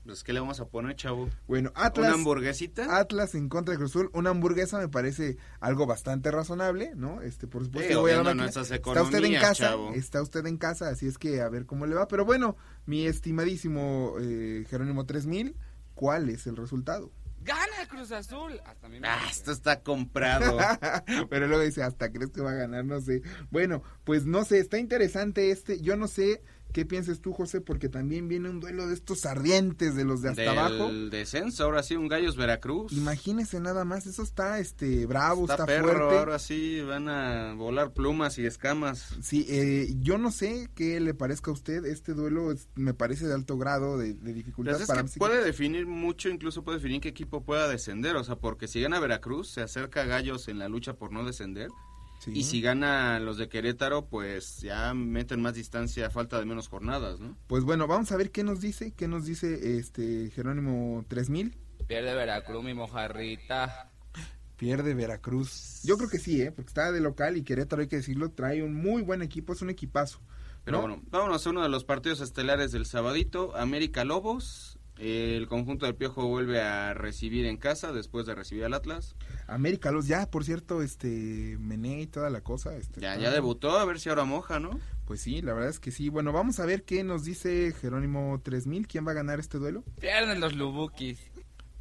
Pues, 0.05 0.23
¿qué 0.23 0.35
le 0.35 0.41
vamos 0.41 0.61
a 0.61 0.67
poner, 0.67 0.97
chavo? 0.97 1.31
Bueno, 1.47 1.73
Atlas. 1.75 2.09
¿Una 2.09 2.15
hamburguesita? 2.15 2.99
Atlas 2.99 3.35
en 3.35 3.49
contra 3.49 3.73
de 3.73 3.79
Cruz 3.79 3.93
Azul. 3.93 4.11
Una 4.13 4.31
hamburguesa 4.31 4.79
me 4.79 4.89
parece 4.89 5.39
algo 5.61 5.87
bastante 5.87 6.31
razonable, 6.31 6.93
¿no? 6.95 7.23
Este, 7.23 7.47
por 7.47 7.65
supuesto, 7.65 7.89
Sí, 7.91 7.99
voy 7.99 8.13
a 8.13 8.23
la 8.23 8.45
Está 8.45 9.03
usted 9.03 9.25
en 9.25 9.35
casa, 9.35 9.55
chavo. 9.55 9.95
está 9.95 10.21
usted 10.21 10.45
en 10.47 10.59
casa, 10.59 10.89
así 10.91 11.07
es 11.07 11.17
que 11.17 11.41
a 11.41 11.49
ver 11.49 11.65
cómo 11.65 11.87
le 11.87 11.95
va. 11.95 12.07
Pero 12.07 12.27
bueno, 12.27 12.57
mi 12.85 13.07
estimadísimo 13.07 14.17
eh, 14.21 14.67
Jerónimo 14.69 15.07
3000, 15.07 15.57
¿cuál 15.95 16.29
es 16.29 16.47
el 16.47 16.57
resultado? 16.57 17.11
¡Gana 17.43 17.83
el 17.83 17.89
Cruz 17.89 18.11
Azul! 18.11 18.59
Hasta 18.65 18.87
a 18.87 18.91
mí 18.91 19.01
me 19.01 19.07
Ah, 19.09 19.21
esto 19.31 19.53
está 19.53 19.83
comprado. 19.83 20.57
Pero 21.31 21.47
luego 21.47 21.63
dice, 21.63 21.83
hasta 21.83 22.11
crees 22.11 22.31
que 22.31 22.41
va 22.41 22.53
a 22.53 22.55
ganar, 22.55 22.85
no 22.87 23.01
sé. 23.03 23.21
Bueno, 23.51 23.83
pues 24.05 24.25
no 24.25 24.45
sé, 24.45 24.61
está 24.61 24.79
interesante 24.79 25.51
este. 25.51 25.81
Yo 25.81 25.97
no 25.97 26.09
sé 26.09 26.43
qué 26.75 26.85
pienses 26.85 27.21
tú, 27.21 27.33
José, 27.33 27.61
porque 27.63 27.89
también 27.89 28.27
viene 28.29 28.51
un 28.51 28.59
duelo 28.59 28.87
de 28.89 28.95
estos 28.95 29.25
ardientes 29.25 29.95
de 29.95 30.05
los 30.05 30.21
de 30.23 30.31
hasta 30.31 30.43
Del 30.43 30.59
abajo. 30.59 30.93
descenso, 31.09 31.65
ahora 31.65 31.83
sí, 31.85 31.95
un 31.95 32.09
Gallos 32.09 32.37
Veracruz. 32.37 32.93
Imagínese 32.93 33.61
nada 33.61 33.85
más, 33.85 34.07
eso 34.07 34.23
está 34.25 34.59
este 34.59 35.07
bravo, 35.07 35.43
está, 35.43 35.55
Está 35.55 35.67
perro, 35.67 35.85
fuerte. 35.87 36.19
ahora 36.19 36.39
sí 36.41 36.81
van 36.83 37.09
a 37.09 37.55
volar 37.55 37.93
plumas 37.93 38.37
y 38.39 38.45
escamas. 38.45 39.07
Sí, 39.23 39.47
eh, 39.49 39.95
yo 40.01 40.19
no 40.19 40.33
sé 40.33 40.69
qué 40.75 40.99
le 40.99 41.15
parezca 41.15 41.53
a 41.53 41.55
usted, 41.55 41.85
este 41.87 42.13
duelo 42.13 42.51
es- 42.51 42.69
me 42.75 42.93
parece 42.93 43.27
de 43.29 43.35
alto 43.35 43.57
grado 43.57 43.97
de, 43.97 44.15
de 44.15 44.33
dificultad 44.35 44.73
Pues 44.73 44.83
es 44.83 44.89
para 44.89 45.05
que 45.05 45.11
puede 45.17 45.45
definir 45.45 45.87
mucho, 45.87 46.29
incluso 46.29 46.65
puede 46.65 46.79
definir 46.79 47.01
qué 47.01 47.09
equipo 47.11 47.45
pueda 47.45 47.69
descender, 47.69 48.17
o 48.17 48.25
sea, 48.25 48.35
porque 48.37 48.67
si 48.67 48.81
gana 48.81 48.99
Veracruz, 48.99 49.49
se 49.49 49.61
acerca 49.63 50.03
a 50.03 50.07
Gallos 50.07 50.49
en 50.49 50.59
la 50.59 50.69
lucha 50.69 50.95
por 50.95 51.13
no 51.13 51.25
descender, 51.25 51.69
Sí. 52.21 52.33
y 52.35 52.45
si 52.45 52.63
gana 52.63 53.21
los 53.21 53.37
de 53.37 53.49
Querétaro, 53.49 54.07
pues 54.07 54.61
ya 54.61 54.95
meten 54.95 55.43
más 55.43 55.55
distancia 55.55 56.07
a 56.07 56.11
falta 56.11 56.39
de 56.39 56.47
menos 56.47 56.69
jornadas, 56.69 57.21
¿no? 57.21 57.37
Pues 57.47 57.65
bueno, 57.65 57.87
vamos 57.87 58.13
a 58.13 58.17
ver 58.17 58.31
qué 58.31 58.45
nos 58.45 58.61
dice, 58.61 58.93
qué 58.93 59.09
nos 59.09 59.27
dice 59.27 59.79
este 59.79 60.31
Jerónimo 60.31 61.05
3000. 61.09 61.55
Pierde 61.87 62.15
Veracruz, 62.15 62.65
mi 62.65 62.73
mojarrita. 62.73 63.91
Pierde 64.57 64.95
Veracruz. 64.95 65.83
Yo 65.83 65.99
creo 65.99 66.09
que 66.09 66.19
sí, 66.19 66.41
¿eh? 66.41 66.53
porque 66.53 66.69
está 66.69 66.93
de 66.93 67.01
local 67.01 67.37
y 67.37 67.43
Querétaro, 67.43 67.83
hay 67.83 67.89
que 67.89 67.97
decirlo, 67.97 68.31
trae 68.31 68.63
un 68.63 68.75
muy 68.75 69.03
buen 69.03 69.21
equipo, 69.21 69.53
es 69.53 69.63
un 69.63 69.71
equipazo. 69.71 70.21
Pero 70.65 70.79
¿no? 70.79 70.87
bueno, 70.87 71.03
vámonos 71.11 71.47
a 71.47 71.51
uno 71.51 71.63
de 71.63 71.69
los 71.69 71.85
partidos 71.85 72.21
estelares 72.21 72.73
del 72.73 72.87
sabadito, 72.87 73.55
América 73.57 74.05
Lobos. 74.05 74.74
El 74.99 75.49
conjunto 75.49 75.87
del 75.87 75.97
Piojo 75.97 76.29
vuelve 76.29 76.63
a 76.63 76.95
recibir 76.95 77.47
en 77.47 77.57
casa 77.57 77.93
después 77.93 78.27
de 78.27 78.35
recibir 78.35 78.65
al 78.65 78.75
Atlas. 78.75 79.17
América 79.49 79.91
Los, 79.91 80.07
ya, 80.07 80.31
por 80.31 80.45
cierto, 80.45 80.83
este, 80.83 81.57
Mené 81.59 82.03
y 82.03 82.07
toda 82.07 82.31
la 82.31 82.43
cosa. 82.43 82.77
Este, 82.77 83.01
Ya, 83.01 83.17
ya 83.17 83.31
debutó, 83.31 83.77
a 83.79 83.85
ver 83.85 83.99
si 83.99 84.09
ahora 84.09 84.25
moja, 84.25 84.61
¿no? 84.61 84.79
Pues 85.05 85.21
sí, 85.21 85.43
la 85.43 85.53
verdad 85.53 85.71
es 85.71 85.81
que 85.81 85.91
sí. 85.91 86.09
Bueno, 86.09 86.33
vamos 86.33 86.61
a 86.61 86.67
ver 86.67 86.85
qué 86.85 87.03
nos 87.03 87.25
dice 87.25 87.75
Jerónimo 87.81 88.41
3000. 88.43 88.87
¿Quién 88.87 89.07
va 89.07 89.11
a 89.11 89.15
ganar 89.15 89.41
este 89.41 89.59
duelo? 89.59 89.83
Pierden 90.01 90.41
los 90.41 90.55
Lubukis. 90.55 91.19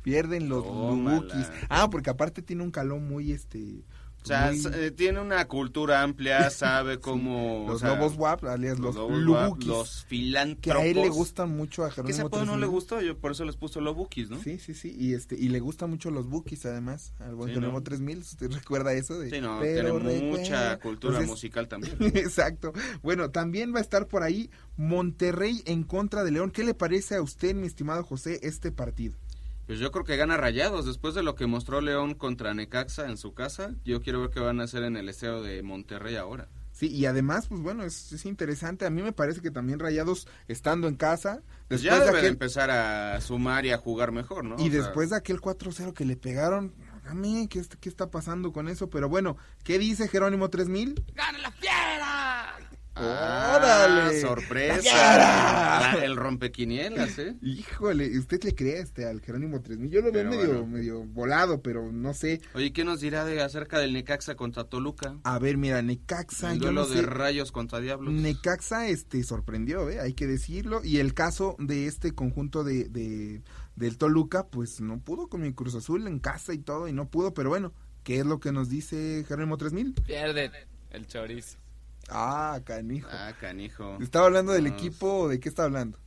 Pierden 0.02 0.50
los 0.50 0.64
Tómala. 0.64 1.18
Lubukis. 1.18 1.52
Ah, 1.70 1.90
porque 1.90 2.10
aparte 2.10 2.42
tiene 2.42 2.64
un 2.64 2.72
calón 2.72 3.08
muy, 3.08 3.32
este... 3.32 3.86
O 4.24 4.26
sea, 4.26 4.52
muy- 4.54 4.72
eh, 4.74 4.92
tiene 4.92 5.20
una 5.20 5.46
cultura 5.48 6.02
amplia, 6.02 6.50
sabe 6.50 7.00
cómo... 7.00 7.66
o 7.66 7.70
los 7.70 7.82
sea, 7.82 7.96
lobos 7.96 8.16
WAP, 8.18 8.44
alias 8.46 8.80
los, 8.80 8.96
Lubukis. 8.96 9.68
los 9.68 10.02
que 10.04 10.08
filántropos. 10.08 10.82
a 10.82 10.86
él 10.86 10.96
le 11.02 11.10
gustan 11.10 11.50
mucho 11.56 11.84
a 11.84 11.90
Que 11.90 11.96
Jerónimo 11.96 12.14
ese 12.18 12.22
apodo 12.28 12.46
no 12.46 12.54
le 12.54 12.62
3000. 12.62 12.70
gustó, 12.70 13.02
yo 13.02 13.18
por 13.18 13.32
eso 13.32 13.46
les 13.46 13.56
puso 13.58 13.82
Lobukis, 13.82 14.30
¿no? 14.30 14.40
Sí, 14.42 14.58
sí, 14.60 14.74
sí, 14.74 14.96
y 14.98 15.14
este 15.14 15.36
y 15.36 15.50
le 15.50 15.60
gustan 15.60 15.90
mucho 15.90 16.10
los 16.12 16.28
bookies 16.28 16.66
además, 16.66 17.14
al 17.20 17.36
buen 17.36 17.50
Sí, 17.50 17.56
Jerónimo 17.56 17.80
¿no? 17.80 17.84
3000, 17.84 18.18
¿usted 18.20 18.52
recuerda 18.52 18.94
eso? 18.94 19.20
De, 19.20 19.30
Sí, 19.30 19.42
no, 19.42 19.60
"Pero 19.62 20.00
tiene 20.00 20.22
mucha 20.22 20.42
recuerda". 20.44 20.80
cultura 20.80 21.14
Entonces, 21.20 21.30
musical 21.30 21.68
también. 21.68 21.98
Exacto. 22.16 22.74
Bueno, 23.02 23.30
también 23.32 23.74
va 23.74 23.80
a 23.80 23.82
estar 23.82 24.08
por 24.08 24.24
ahí 24.24 24.50
Monterrey 24.78 25.62
en 25.66 25.84
contra 25.84 26.24
de 26.24 26.32
León. 26.32 26.52
¿Qué 26.52 26.64
le 26.64 26.74
parece 26.74 27.16
a 27.16 27.22
usted, 27.22 27.56
mi 27.56 27.68
estimado 27.68 28.04
José, 28.04 28.40
este 28.44 28.72
partido? 28.72 29.16
Pues 29.66 29.80
yo 29.80 29.92
creo 29.92 30.04
que 30.04 30.18
gana 30.18 30.38
Rayados 30.38 30.86
después 30.86 31.14
de 31.16 31.24
lo 31.24 31.36
que 31.36 31.48
mostró 31.48 31.80
León 31.82 32.16
contra 32.16 32.54
Necaxa 32.54 33.10
en 33.10 33.18
su 33.18 33.34
casa. 33.34 33.74
Yo 33.86 34.02
quiero 34.02 34.22
ver 34.22 34.30
qué 34.30 34.40
van 34.40 34.60
a 34.60 34.64
hacer 34.64 34.84
en 34.84 34.98
el 34.98 35.08
esteo 35.08 35.42
de 35.42 35.64
Monterrey 35.64 36.16
ahora. 36.16 36.50
Sí, 36.74 36.88
y 36.88 37.06
además, 37.06 37.46
pues 37.48 37.62
bueno, 37.62 37.84
es, 37.84 38.12
es 38.12 38.26
interesante. 38.26 38.86
A 38.86 38.90
mí 38.90 39.02
me 39.04 39.14
parece 39.14 39.42
que 39.42 39.52
también 39.52 39.80
Rayados, 39.80 40.28
estando 40.48 40.88
en 40.88 40.96
casa, 40.96 41.44
Pues 41.68 41.82
después 41.82 41.84
ya 41.84 41.94
de 41.94 42.00
debe 42.00 42.12
de 42.14 42.18
aquel, 42.20 42.32
empezar 42.32 42.72
a 42.72 43.22
sumar 43.22 43.66
y 43.66 43.72
a 43.72 43.78
jugar 43.78 44.12
mejor, 44.12 44.44
¿no? 44.44 44.56
y 44.58 44.68
O 44.68 44.72
sea, 44.72 44.82
después 44.82 45.12
de 45.12 45.18
aquel 45.18 45.40
4-0 45.40 45.94
que 45.94 46.04
le 46.04 46.18
pegaron, 46.18 46.74
a 47.06 47.14
mí, 47.14 47.48
¿qué, 47.48 47.64
¿qué 47.80 47.90
está 47.90 48.10
pasando 48.10 48.52
con 48.52 48.68
eso? 48.68 48.90
Pero 48.90 49.08
bueno, 49.08 49.38
¿qué 49.64 49.78
dice 49.78 50.08
Jerónimo 50.08 50.50
3000? 50.50 51.04
¡Gana 51.14 51.38
la 51.38 51.52
fiera! 51.52 52.58
¡Sorpresa! 54.28 55.18
La- 55.18 56.00
el 56.04 56.16
rompequinielas, 56.16 57.18
¿eh? 57.20 57.36
Híjole, 57.42 58.18
¿usted 58.18 58.44
le 58.44 58.56
cree 58.56 58.80
este 58.80 59.06
al 59.06 59.22
Jerónimo 59.22 59.62
3000? 59.62 59.90
Yo 59.92 60.02
lo 60.02 60.12
veo 60.12 60.26
medio, 60.30 60.48
bueno. 60.48 60.68
medio 60.68 61.04
volado, 61.06 61.62
pero 61.62 61.92
no 61.92 62.14
sé. 62.14 62.42
Oye, 62.54 62.74
¿qué 62.74 62.84
nos 62.84 63.00
dirá 63.00 63.26
de 63.26 63.42
acerca 63.42 63.80
del 63.80 63.94
Necaxa 63.94 64.36
contra 64.36 64.64
Toluca? 64.66 65.18
A 65.24 65.40
ver, 65.40 65.58
mira, 65.58 65.82
Necaxa, 65.82 66.54
El 66.54 66.60
yo 66.62 66.72
no 66.72 66.86
de 66.88 66.98
sé. 66.98 67.02
rayos 67.04 67.52
contra 67.52 67.80
diablos. 67.80 68.14
Necaxa 68.14 68.88
este 68.88 69.24
sorprendió, 69.24 69.90
¿eh? 69.90 70.00
hay 70.00 70.14
que 70.14 70.28
decirlo. 70.28 70.82
Y 70.84 70.98
el 70.98 71.14
caso 71.14 71.56
de 71.60 71.88
este 71.88 72.14
conjunto 72.14 72.64
de, 72.64 72.86
de 72.90 73.42
del 73.76 73.98
Toluca, 73.98 74.48
pues 74.48 74.82
no 74.82 75.00
pudo 75.00 75.28
con 75.28 75.42
mi 75.42 75.52
Cruz 75.54 75.74
Azul 75.76 76.08
en 76.08 76.20
casa 76.20 76.54
y 76.54 76.60
todo, 76.60 76.88
y 76.88 76.94
no 76.94 77.10
pudo, 77.10 77.34
pero 77.34 77.50
bueno, 77.50 77.74
¿qué 78.04 78.20
es 78.20 78.26
lo 78.26 78.40
que 78.40 78.52
nos 78.52 78.70
dice 78.70 79.26
Jerónimo 79.28 79.58
3000? 79.58 79.94
Pierden 80.06 80.52
el 80.92 81.08
chorizo. 81.08 81.58
Ah, 82.10 82.60
canijo. 82.64 83.08
Ah, 83.12 83.34
canijo. 83.40 83.98
¿Estaba 84.02 84.26
hablando 84.28 84.52
del 84.52 84.68
equipo 84.68 85.20
o 85.22 85.28
de 85.30 85.40
qué 85.40 85.50
está 85.50 85.64
hablando? 85.64 86.00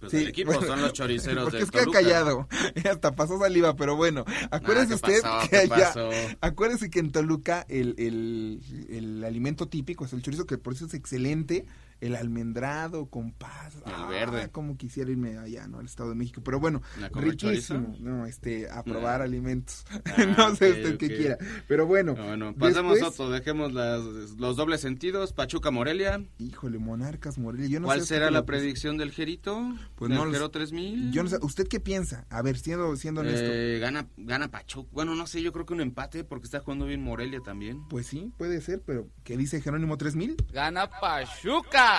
Pues 0.00 0.10
Sí, 0.10 0.18
el 0.18 0.28
equipo 0.28 0.50
bueno, 0.52 0.66
son 0.66 0.82
los 0.82 0.92
choriceros 0.92 1.44
Porque 1.44 1.58
del 1.58 1.64
es 1.64 1.70
que 1.70 1.78
ha 1.78 1.86
callado. 1.86 2.48
Hasta 2.90 3.12
pasó 3.14 3.38
saliva, 3.38 3.76
pero 3.76 3.94
bueno. 3.94 4.24
Acuérdese 4.50 4.94
Ah, 4.94 4.98
¿qué 5.00 5.12
usted 5.12 5.22
pasó? 5.22 5.48
que 5.48 5.48
¿Qué 5.50 5.56
allá. 5.74 6.36
Acuérdese 6.40 6.90
que 6.90 6.98
en 6.98 7.12
Toluca 7.12 7.64
el, 7.68 7.94
el, 7.98 8.60
el 8.90 9.24
alimento 9.24 9.68
típico 9.68 10.04
es 10.04 10.12
el 10.12 10.22
chorizo, 10.22 10.44
que 10.44 10.58
por 10.58 10.72
eso 10.74 10.86
es 10.86 10.94
excelente. 10.94 11.66
El 12.02 12.16
almendrado 12.16 13.06
con 13.06 13.32
paz. 13.32 13.76
El 13.86 13.92
Ah, 13.94 14.06
verde. 14.08 14.50
como 14.50 14.76
quisiera 14.76 15.10
irme 15.10 15.38
allá, 15.38 15.66
¿no? 15.68 15.78
Al 15.78 15.86
Estado 15.86 16.10
de 16.10 16.16
México. 16.16 16.42
Pero 16.44 16.58
bueno, 16.60 16.82
¿A 17.02 17.08
comer 17.10 17.30
riquísimo. 17.30 17.80
chorizo? 17.86 18.02
No, 18.02 18.26
este, 18.26 18.68
a 18.70 18.82
probar 18.82 19.20
Ah. 19.20 19.24
alimentos. 19.24 19.84
Ah, 20.16 20.24
no 20.36 20.56
sé 20.56 20.70
usted 20.72 20.98
qué 20.98 21.06
ok. 21.06 21.12
quiera. 21.16 21.38
Pero 21.68 21.86
bueno. 21.86 22.14
Bueno, 22.14 22.54
pasemos 22.54 22.94
después- 22.96 23.20
otro, 23.20 23.30
dejemos 23.30 23.72
las- 23.72 24.02
los 24.36 24.56
dobles 24.56 24.80
sentidos. 24.80 25.32
Pachuca 25.32 25.70
Morelia. 25.70 26.24
Híjole, 26.38 26.78
Monarcas 26.78 27.38
Morelia. 27.38 27.68
Yo 27.68 27.80
no 27.80 27.86
¿Cuál 27.86 28.00
sé 28.00 28.06
será 28.06 28.30
la 28.30 28.44
predicción 28.44 28.98
del 28.98 29.12
Jerito? 29.12 29.72
Pues 29.94 30.08
¿Del 30.08 30.18
no 30.18 30.24
lo 30.26 30.32
Jero 30.32 30.46
sé. 30.46 30.52
3000? 30.52 31.12
Yo 31.12 31.22
no 31.22 31.28
sé, 31.30 31.38
¿usted 31.40 31.68
qué 31.68 31.80
piensa? 31.80 32.26
A 32.30 32.42
ver, 32.42 32.58
siendo, 32.58 32.94
siendo 32.96 33.20
honesto. 33.22 33.46
Eh, 33.52 33.78
gana, 33.78 34.08
gana 34.16 34.50
Pachuca. 34.50 34.88
Bueno, 34.92 35.14
no 35.14 35.26
sé, 35.26 35.40
yo 35.42 35.52
creo 35.52 35.64
que 35.66 35.74
un 35.74 35.80
empate 35.80 36.24
porque 36.24 36.46
está 36.46 36.60
jugando 36.60 36.86
bien 36.86 37.00
Morelia 37.02 37.40
también. 37.40 37.86
Pues 37.88 38.06
sí, 38.08 38.32
puede 38.36 38.60
ser, 38.60 38.82
pero 38.84 39.08
¿qué 39.24 39.36
dice 39.36 39.60
Jerónimo 39.60 39.96
3000? 39.96 40.36
Gana 40.52 40.88
Pachuca. 40.88 41.91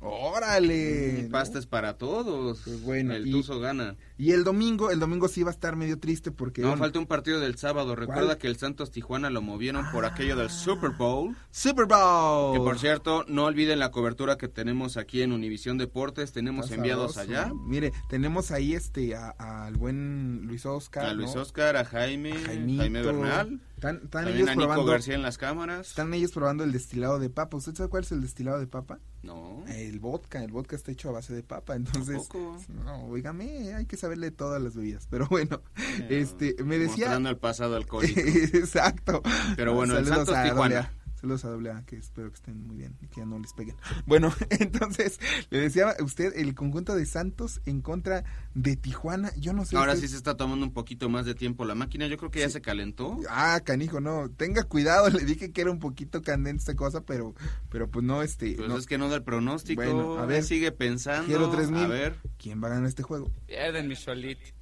¡Órale! 0.00 1.24
Mm, 1.26 1.30
Pastas 1.32 1.66
para 1.66 1.94
todos. 1.98 2.60
Pues 2.64 2.82
bueno, 2.82 3.14
el 3.14 3.26
y- 3.26 3.32
Tuzo 3.32 3.58
gana. 3.58 3.96
Y 4.16 4.30
el 4.32 4.44
domingo, 4.44 4.90
el 4.90 5.00
domingo 5.00 5.26
sí 5.28 5.42
va 5.42 5.50
a 5.50 5.52
estar 5.54 5.74
medio 5.74 5.98
triste 5.98 6.30
porque... 6.30 6.60
No, 6.62 6.68
bueno, 6.68 6.82
falta 6.84 6.98
un 7.00 7.06
partido 7.06 7.40
del 7.40 7.56
sábado. 7.56 7.96
Recuerda 7.96 8.26
¿Cuál? 8.26 8.38
que 8.38 8.46
el 8.46 8.56
Santos 8.56 8.90
Tijuana 8.92 9.28
lo 9.30 9.42
movieron 9.42 9.90
por 9.90 10.04
aquello 10.04 10.36
del 10.36 10.50
Super 10.50 10.90
Bowl. 10.90 11.36
Super 11.50 11.86
Bowl. 11.86 12.52
Que 12.56 12.60
por 12.60 12.78
cierto, 12.78 13.24
no 13.28 13.44
olviden 13.44 13.80
la 13.80 13.90
cobertura 13.90 14.36
que 14.38 14.46
tenemos 14.48 14.96
aquí 14.96 15.22
en 15.22 15.32
Univisión 15.32 15.78
Deportes. 15.78 16.32
Tenemos 16.32 16.66
Está 16.66 16.76
enviados 16.76 17.14
sabroso. 17.14 17.40
allá. 17.40 17.52
Mire, 17.66 17.92
tenemos 18.08 18.50
ahí 18.52 18.74
este 18.74 19.16
a- 19.16 19.30
al 19.66 19.74
buen 19.76 20.42
Luis 20.46 20.64
Oscar. 20.64 21.06
A 21.06 21.12
Luis 21.12 21.34
¿no? 21.34 21.42
Oscar, 21.42 21.76
a 21.76 21.84
Jaime. 21.84 22.34
Jaime 22.44 23.02
Bernal. 23.02 23.60
Están, 23.78 24.00
están 24.02 24.26
ellos 24.26 24.48
a 24.48 24.56
Nico 24.56 24.66
probando, 24.66 24.90
García 24.90 25.14
en 25.14 25.22
las 25.22 25.38
cámaras. 25.38 25.90
están 25.90 26.12
ellos 26.12 26.32
probando 26.32 26.64
el 26.64 26.72
destilado 26.72 27.20
de 27.20 27.30
papa. 27.30 27.56
¿Usted 27.56 27.76
sabe 27.76 27.88
cuál 27.88 28.02
es 28.02 28.10
el 28.10 28.20
destilado 28.20 28.58
de 28.58 28.66
papa? 28.66 28.98
No. 29.22 29.64
El 29.68 30.00
vodka, 30.00 30.42
el 30.42 30.50
vodka 30.50 30.74
está 30.74 30.90
hecho 30.90 31.10
a 31.10 31.12
base 31.12 31.32
de 31.32 31.44
papa, 31.44 31.76
entonces, 31.76 32.28
no, 32.68 33.04
oígame, 33.04 33.74
hay 33.74 33.86
que 33.86 33.96
saberle 33.96 34.32
todas 34.32 34.60
las 34.60 34.74
bebidas, 34.74 35.06
pero 35.08 35.26
bueno, 35.28 35.60
este, 36.08 36.56
me 36.64 36.78
decía, 36.78 37.06
Mostrando 37.06 37.28
el 37.28 37.36
pasado 37.36 37.76
alcohólico. 37.76 38.20
exacto, 38.24 39.22
Pero 39.54 39.74
bueno, 39.74 39.96
el 39.96 40.06
Saludos 40.06 40.26
Santos 40.26 40.36
a 40.36 40.44
Tijuana. 40.44 40.92
Saludos 41.20 41.44
a 41.44 41.48
AA, 41.48 41.84
que 41.84 41.96
espero 41.96 42.28
que 42.30 42.36
estén 42.36 42.64
muy 42.64 42.76
bien 42.76 42.96
y 43.02 43.08
que 43.08 43.16
ya 43.20 43.26
no 43.26 43.40
les 43.40 43.52
peguen. 43.52 43.74
Bueno, 44.06 44.32
entonces, 44.50 45.18
le 45.50 45.58
decía 45.58 45.90
a 45.98 46.04
usted 46.04 46.32
el 46.36 46.54
conjunto 46.54 46.94
de 46.94 47.06
Santos 47.06 47.60
en 47.66 47.80
contra 47.80 48.22
de 48.54 48.76
Tijuana, 48.76 49.32
yo 49.36 49.52
no 49.52 49.64
sé. 49.64 49.76
Ahora 49.76 49.94
usted- 49.94 50.06
sí 50.06 50.12
se 50.12 50.16
está 50.16 50.36
tomando 50.36 50.64
un 50.64 50.72
poquito 50.72 51.08
más 51.08 51.26
de 51.26 51.34
tiempo 51.34 51.64
la 51.64 51.74
máquina. 51.74 52.06
Yo 52.06 52.16
creo 52.18 52.30
que 52.30 52.38
ya 52.38 52.48
se 52.50 52.60
calentó. 52.60 53.18
Ah, 53.28 53.60
canijo, 53.64 54.00
no, 54.00 54.30
tenga 54.30 54.62
cuidado, 54.62 55.08
le 55.10 55.24
dije 55.24 55.50
que 55.50 55.60
era 55.62 55.72
un 55.72 55.80
poquito 55.80 56.22
candente 56.22 56.60
esta 56.60 56.76
cosa, 56.76 57.00
pero, 57.00 57.34
pero 57.68 57.90
pues 57.90 58.04
no, 58.04 58.22
este, 58.22 58.52
Pues 58.54 58.68
no. 58.68 58.78
es 58.78 58.86
que 58.86 58.96
no 58.96 59.08
da 59.08 59.16
el 59.16 59.24
pronóstico. 59.24 59.82
Bueno, 59.82 60.18
a 60.18 60.24
ver. 60.26 60.44
sigue 60.44 60.70
pensando. 60.70 61.26
Quiero 61.26 61.50
3000. 61.50 61.82
A 61.82 61.88
ver, 61.88 62.16
¿Quién 62.38 62.62
va 62.62 62.68
a 62.68 62.70
ganar 62.70 62.86
este 62.86 63.02
juego? 63.02 63.28
Pierden 63.48 63.88
mis 63.88 64.00
cholitos. 64.04 64.54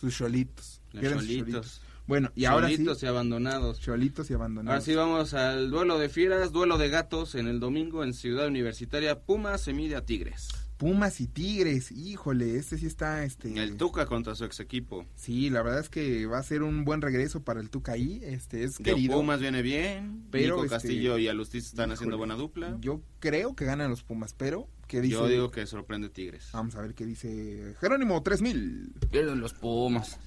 Sus 0.00 0.16
cholitos. 0.16 0.82
los 0.92 1.04
cholitos. 1.12 1.80
Bueno, 2.06 2.30
y 2.34 2.44
ahora 2.44 2.68
sí, 2.68 2.74
Cholitos 2.74 3.02
y 3.02 3.06
abandonados. 3.06 3.80
cholitos 3.80 4.30
y 4.30 4.34
abandonados. 4.34 4.74
Ahora 4.74 4.84
sí 4.84 4.94
vamos 4.94 5.34
al 5.34 5.70
duelo 5.70 5.98
de 5.98 6.08
fieras, 6.08 6.52
duelo 6.52 6.76
de 6.76 6.90
gatos 6.90 7.34
en 7.34 7.48
el 7.48 7.60
domingo 7.60 8.04
en 8.04 8.12
Ciudad 8.12 8.46
Universitaria. 8.46 9.20
Pumas 9.20 9.62
se 9.62 9.72
mide 9.72 9.96
a 9.96 10.04
Tigres. 10.04 10.48
Pumas 10.76 11.20
y 11.20 11.28
Tigres, 11.28 11.92
híjole, 11.92 12.56
este 12.56 12.76
sí 12.76 12.86
está, 12.86 13.24
este... 13.24 13.62
El 13.62 13.76
Tuca 13.76 14.06
contra 14.06 14.34
su 14.34 14.44
ex 14.44 14.58
equipo. 14.60 15.06
Sí, 15.14 15.48
la 15.48 15.62
verdad 15.62 15.80
es 15.80 15.88
que 15.88 16.26
va 16.26 16.38
a 16.38 16.42
ser 16.42 16.62
un 16.62 16.84
buen 16.84 17.00
regreso 17.00 17.42
para 17.42 17.60
el 17.60 17.70
Tuca 17.70 17.92
ahí, 17.92 18.20
este, 18.24 18.64
es 18.64 18.78
Digo, 18.78 18.96
querido. 18.96 19.16
Pumas 19.16 19.40
viene 19.40 19.62
bien. 19.62 20.26
Pero, 20.30 20.56
Nico 20.56 20.64
este, 20.64 20.76
Castillo 20.76 21.16
y 21.16 21.28
Alustiz 21.28 21.66
están 21.66 21.84
híjole, 21.84 21.94
haciendo 21.94 22.18
buena 22.18 22.34
dupla. 22.34 22.76
Yo 22.80 23.00
creo 23.20 23.54
que 23.54 23.64
ganan 23.64 23.88
los 23.88 24.02
Pumas, 24.02 24.34
pero, 24.34 24.68
¿qué 24.88 25.00
dice? 25.00 25.14
Yo 25.14 25.28
digo 25.28 25.50
que 25.50 25.64
sorprende 25.66 26.08
Tigres. 26.08 26.50
Vamos 26.52 26.74
a 26.74 26.82
ver 26.82 26.94
qué 26.94 27.06
dice 27.06 27.76
Jerónimo 27.80 28.22
3000. 28.22 28.94
Pierden 29.10 29.40
los 29.40 29.54
Pumas. 29.54 30.18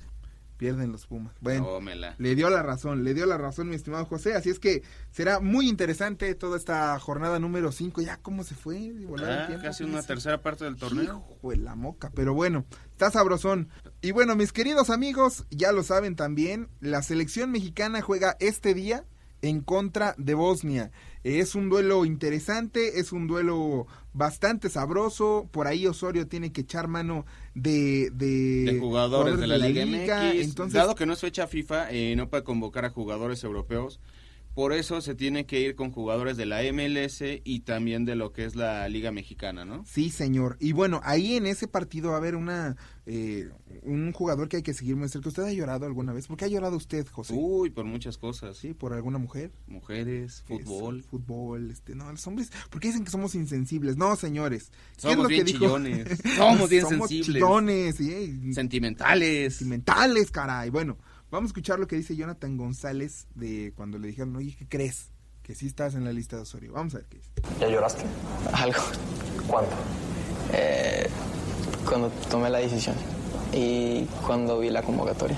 Pierden 0.58 0.92
los 0.92 1.06
Pumas. 1.08 1.34
Bueno, 1.40 1.66
Tómela. 1.66 2.16
le 2.18 2.36
dio 2.36 2.50
la 2.50 2.64
razón, 2.64 3.04
le 3.04 3.14
dio 3.14 3.26
la 3.26 3.38
razón 3.38 3.70
mi 3.70 3.76
estimado 3.76 4.06
José, 4.06 4.34
así 4.34 4.50
es 4.50 4.60
que 4.60 4.82
será 5.12 5.40
muy 5.40 5.70
interesante 5.70 6.34
toda 6.36 6.58
esta 6.58 6.98
jornada 7.00 7.40
número 7.40 7.72
5, 7.72 8.02
ya 8.02 8.18
cómo 8.18 8.44
se 8.44 8.56
fue, 8.56 8.78
Ah, 8.78 9.46
tiempo, 9.48 9.64
casi 9.64 9.84
¿qué 9.84 9.90
una 9.90 9.98
dice? 9.98 10.08
tercera 10.08 10.42
parte 10.42 10.66
del 10.66 10.76
torneo. 10.78 11.24
Hijo 11.38 11.50
de 11.52 11.58
la 11.58 11.76
moca, 11.76 12.12
pero 12.16 12.34
bueno, 12.34 12.66
está 12.92 13.12
sabrosón. 13.12 13.70
Y 14.02 14.12
bueno, 14.12 14.36
mis 14.36 14.52
queridos 14.52 14.90
amigos, 14.90 15.46
ya 15.52 15.72
lo 15.72 15.84
saben 15.84 16.16
también, 16.16 16.70
la 16.80 17.02
selección 17.04 17.52
mexicana 17.52 18.02
juega 18.02 18.36
este 18.40 18.74
día 18.74 19.06
en 19.44 19.62
contra 19.62 20.16
de 20.18 20.34
Bosnia. 20.34 20.92
Es 21.24 21.54
un 21.54 21.70
duelo 21.70 22.06
interesante, 22.06 23.00
es 23.00 23.12
un 23.12 23.28
duelo 23.28 23.86
bastante 24.18 24.70
sabroso. 24.70 25.48
Por 25.52 25.68
ahí 25.68 25.86
Osorio 25.86 26.28
tiene 26.28 26.52
que 26.52 26.62
echar 26.62 26.88
mano 26.88 27.26
de, 27.54 28.10
de, 28.12 28.72
de 28.74 28.80
jugadores 28.80 29.38
de 29.40 29.48
la, 29.48 29.58
Liga 29.58 29.86
MX. 29.86 30.44
Entonces, 30.44 30.74
Dado 30.74 30.96
que 30.96 31.06
no 31.06 31.14
es 31.14 31.20
fecha 31.20 31.48
FIFA, 31.48 31.92
eh, 31.92 32.16
no 32.16 32.30
puede 32.30 32.44
convocar 32.44 32.84
a 32.84 32.90
jugadores 32.90 33.44
europeos. 33.44 34.00
Por 34.58 34.74
eso 34.74 35.02
se 35.02 35.14
tiene 35.14 35.46
que 35.46 35.60
ir 35.60 35.76
con 35.76 35.92
jugadores 35.92 36.36
de 36.36 36.48
la 36.48 36.64
MLS 36.74 37.22
y 37.44 37.60
también 37.60 38.06
de 38.06 38.16
lo 38.16 38.34
que 38.34 38.44
es 38.44 38.56
la 38.56 38.90
Liga 38.90 39.12
Mexicana, 39.12 39.66
¿no? 39.66 39.86
Sí, 39.86 40.10
señor. 40.10 40.58
Y 40.60 40.72
bueno, 40.72 41.00
ahí 41.04 41.36
en 41.36 41.46
ese 41.46 41.68
partido 41.68 42.10
va 42.10 42.16
a 42.16 42.18
haber 42.18 42.36
una 42.36 42.76
eh, 43.06 43.52
un 43.84 44.12
jugador 44.14 44.50
que 44.50 44.58
hay 44.58 44.64
que 44.64 44.74
seguir 44.74 44.96
muy 44.96 45.10
cerca. 45.10 45.30
¿Usted 45.30 45.44
ha 45.44 45.54
llorado 45.54 45.86
alguna 45.86 46.12
vez? 46.12 46.26
¿Por 46.26 46.38
qué 46.38 46.46
ha 46.46 46.48
llorado 46.48 46.76
usted, 46.76 47.08
José? 47.08 47.36
Uy, 47.38 47.70
por 47.70 47.86
muchas 47.86 48.18
cosas. 48.18 48.58
Sí, 48.58 48.74
por 48.74 48.94
alguna 48.94 49.20
mujer. 49.20 49.52
Mujeres, 49.68 50.44
fútbol. 50.48 51.02
Es, 51.02 51.06
fútbol, 51.06 51.70
este, 51.70 51.94
no, 51.94 52.12
los 52.12 52.26
hombres, 52.26 52.52
¿por 52.72 52.82
qué 52.82 52.88
dicen 52.88 53.06
que 53.06 53.12
somos 53.12 53.36
insensibles? 53.36 53.96
No, 53.96 54.16
señores. 54.16 54.72
¿Qué 54.96 55.02
Somos 55.14 55.28
bien 55.28 55.46
chillones. 55.46 56.20
Somos 56.36 56.68
bien 56.68 56.86
sensibles. 56.88 57.28
chillones, 57.28 57.96
sí. 57.96 58.54
Sentimentales. 58.54 59.54
Sentimentales, 59.54 60.32
caray. 60.32 60.72
Bueno, 60.72 60.98
vamos 61.32 61.50
a 61.50 61.52
escuchar 61.52 61.80
lo 61.80 61.88
que 61.88 61.96
dice 61.96 62.16
Jonathan 62.16 62.58
González 62.58 63.28
de 63.36 63.74
cuando 63.76 63.98
le 64.00 64.08
dijeron, 64.08 64.36
oye, 64.36 64.56
¿qué 64.58 64.68
crees? 64.68 65.12
Que 65.42 65.56
sí 65.56 65.68
estás 65.68 65.96
en 65.96 66.04
la 66.04 66.12
lista 66.12 66.36
de 66.36 66.42
Osorio. 66.42 66.74
Vamos 66.74 66.94
a 66.96 66.98
ver 66.98 67.08
qué 67.08 67.18
dice. 67.18 67.32
¿Ya 67.60 67.70
lloraste? 67.70 68.04
Algo. 68.54 68.82
¿Cuánto? 69.48 69.72
Eh, 70.54 71.08
cuando 71.88 72.10
tomé 72.30 72.50
la 72.50 72.60
decisión 72.60 72.96
y 73.54 74.06
cuando 74.26 74.60
vi 74.60 74.70
la 74.70 74.82
convocatoria. 74.82 75.38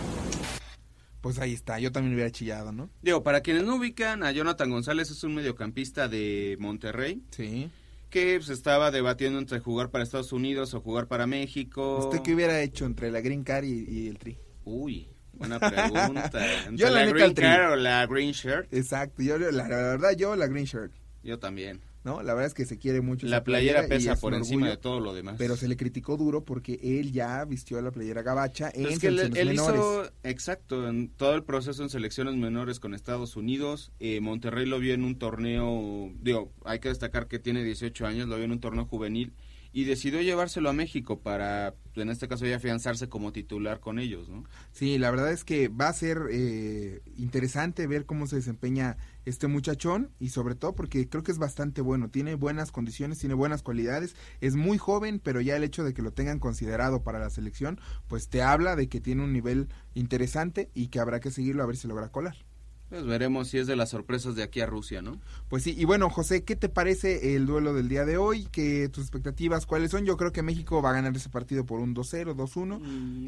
Pues 1.22 1.38
ahí 1.40 1.54
está, 1.54 1.80
yo 1.80 1.92
también 1.92 2.14
hubiera 2.14 2.32
chillado, 2.32 2.72
¿no? 2.72 2.90
Digo, 3.02 3.24
para 3.24 3.42
quienes 3.42 3.66
no 3.66 3.76
ubican, 3.76 4.24
a 4.24 4.32
Jonathan 4.32 4.70
González 4.70 5.12
es 5.12 5.24
un 5.24 5.36
mediocampista 5.36 6.08
de 6.08 6.56
Monterrey. 6.60 7.22
Sí. 7.32 7.70
Que 8.10 8.42
se 8.42 8.54
estaba 8.54 8.90
debatiendo 8.90 9.38
entre 9.38 9.60
jugar 9.60 9.92
para 9.92 10.04
Estados 10.04 10.32
Unidos 10.32 10.74
o 10.74 10.82
jugar 10.82 11.08
para 11.08 11.28
México. 11.28 12.00
¿Usted 12.00 12.22
qué 12.22 12.34
hubiera 12.34 12.62
hecho 12.62 12.86
entre 12.86 13.12
la 13.12 13.22
Green 13.22 13.44
Card 13.44 13.66
y, 13.66 13.86
y 13.88 14.08
el 14.08 14.18
Tri? 14.18 14.38
Uy, 14.64 15.10
buena 15.40 15.60
pregunta. 15.60 16.66
¿Entre 16.68 16.76
Yo 16.78 16.90
la 16.90 17.06
Green 17.06 17.36
o 17.72 17.76
la 17.76 18.06
Green 18.06 18.32
Shirt? 18.32 18.72
Exacto, 18.74 19.24
yo 19.24 19.38
la, 19.38 19.52
la 19.52 19.68
verdad 19.68 20.12
yo 20.16 20.36
la 20.36 20.48
Green 20.48 20.66
Shirt, 20.66 20.92
Yo 21.24 21.40
también. 21.40 21.82
¿no? 22.04 22.24
La 22.24 22.34
verdad 22.34 22.48
es 22.48 22.54
que 22.54 22.66
se 22.66 22.78
quiere 22.78 23.02
mucho 23.02 23.28
La 23.28 23.44
playera 23.44 23.88
pesa 23.88 24.14
es 24.14 24.20
por 24.20 24.34
encima 24.34 24.68
orgullo, 24.68 24.72
de 24.72 24.82
todo 24.82 25.00
lo 25.00 25.14
demás. 25.14 25.36
Pero 25.38 25.56
se 25.58 25.68
le 25.68 25.76
criticó 25.76 26.18
duro 26.18 26.46
porque 26.46 26.80
él 26.82 27.12
ya 27.12 27.44
vistió 27.46 27.82
la 27.82 27.92
playera 27.92 28.22
gabacha 28.22 28.72
en 28.74 28.88
es 28.88 29.00
que 29.00 29.08
él, 29.08 29.18
selecciones 29.20 29.38
él 29.38 29.48
menores. 29.50 29.80
hizo, 29.80 30.12
exacto, 30.24 30.88
en 30.88 31.10
todo 31.10 31.36
el 31.36 31.44
proceso 31.44 31.84
en 31.84 31.90
selecciones 31.90 32.36
menores 32.36 32.80
con 32.80 32.94
Estados 32.94 33.36
Unidos. 33.36 33.92
Eh, 34.00 34.22
Monterrey 34.22 34.66
lo 34.66 34.80
vio 34.80 34.94
en 34.94 35.04
un 35.04 35.18
torneo, 35.18 36.12
digo, 36.22 36.52
hay 36.64 36.80
que 36.80 36.90
destacar 36.90 37.28
que 37.28 37.40
tiene 37.40 37.64
18 37.64 38.06
años, 38.06 38.28
lo 38.28 38.36
vio 38.36 38.46
en 38.46 38.52
un 38.52 38.60
torneo 38.60 38.86
juvenil 38.86 39.34
y 39.72 39.84
decidió 39.84 40.22
llevárselo 40.22 40.70
a 40.70 40.74
México 40.74 41.20
para, 41.20 41.76
en 41.96 42.10
este 42.10 42.28
caso, 42.28 42.46
ya 42.46 42.56
afianzarse 42.56 43.08
como 43.08 43.32
titular 43.32 43.80
con 43.80 44.00
ellos, 44.00 44.30
¿no? 44.30 44.44
Sí, 44.72 44.98
la 44.98 45.12
verdad 45.12 45.32
es 45.32 45.44
que 45.44 45.68
va 45.68 45.88
a 45.88 45.94
ser 45.94 46.24
eh, 46.32 47.02
interesante 47.18 47.86
ver 47.86 48.06
cómo 48.06 48.26
se 48.28 48.38
desempeña 48.38 48.98
este 49.26 49.48
muchachón 49.48 50.12
y 50.20 50.30
sobre 50.30 50.56
todo 50.56 50.74
porque 50.74 51.08
creo 51.08 51.24
que 51.24 51.32
es 51.32 51.38
bastante 51.38 51.82
bueno, 51.82 52.10
tiene 52.10 52.34
buenas 52.36 52.72
condiciones, 52.72 53.20
tiene 53.20 53.36
buenas 53.36 53.62
cualidades, 53.62 54.16
es 54.42 54.56
muy 54.56 54.78
joven, 54.78 55.20
pero 55.20 55.40
ya 55.42 55.56
el 55.56 55.64
hecho 55.64 55.84
de 55.84 55.94
que 55.94 56.02
lo 56.02 56.12
tengan 56.12 56.40
considerado 56.40 57.04
para 57.04 57.20
la 57.20 57.30
selección, 57.30 57.80
pues 58.08 58.28
te 58.28 58.42
habla 58.42 58.76
de 58.76 58.90
que 58.90 59.02
tiene 59.02 59.24
un 59.24 59.34
nivel 59.34 59.70
interesante 59.94 60.72
y 60.74 60.88
que 60.88 61.00
habrá 61.00 61.20
que 61.20 61.32
seguirlo 61.32 61.62
a 61.62 61.68
ver 61.68 61.78
si 61.78 61.88
logra 61.88 62.10
colar. 62.10 62.49
Pues 62.90 63.06
veremos 63.06 63.48
si 63.50 63.60
es 63.60 63.68
de 63.68 63.76
las 63.76 63.90
sorpresas 63.90 64.36
de 64.36 64.42
aquí 64.42 64.62
a 64.62 64.66
Rusia, 64.66 65.02
¿no? 65.04 65.20
Pues 65.48 65.62
sí, 65.64 65.76
y 65.78 65.86
bueno, 65.86 66.10
José, 66.10 66.44
¿qué 66.44 66.56
te 66.56 66.70
parece 66.70 67.36
el 67.36 67.46
duelo 67.46 67.74
del 67.76 67.88
día 67.88 68.04
de 68.04 68.18
hoy? 68.18 68.48
¿Qué 68.52 68.90
tus 68.90 69.04
expectativas 69.04 69.68
cuáles 69.68 69.92
son? 69.92 70.06
Yo 70.06 70.18
creo 70.18 70.32
que 70.32 70.42
México 70.42 70.82
va 70.82 70.90
a 70.90 70.94
ganar 70.94 71.16
ese 71.16 71.30
partido 71.30 71.66
por 71.66 71.80
un 71.82 71.94
2-0, 71.94 72.34
2-1. 72.36 72.80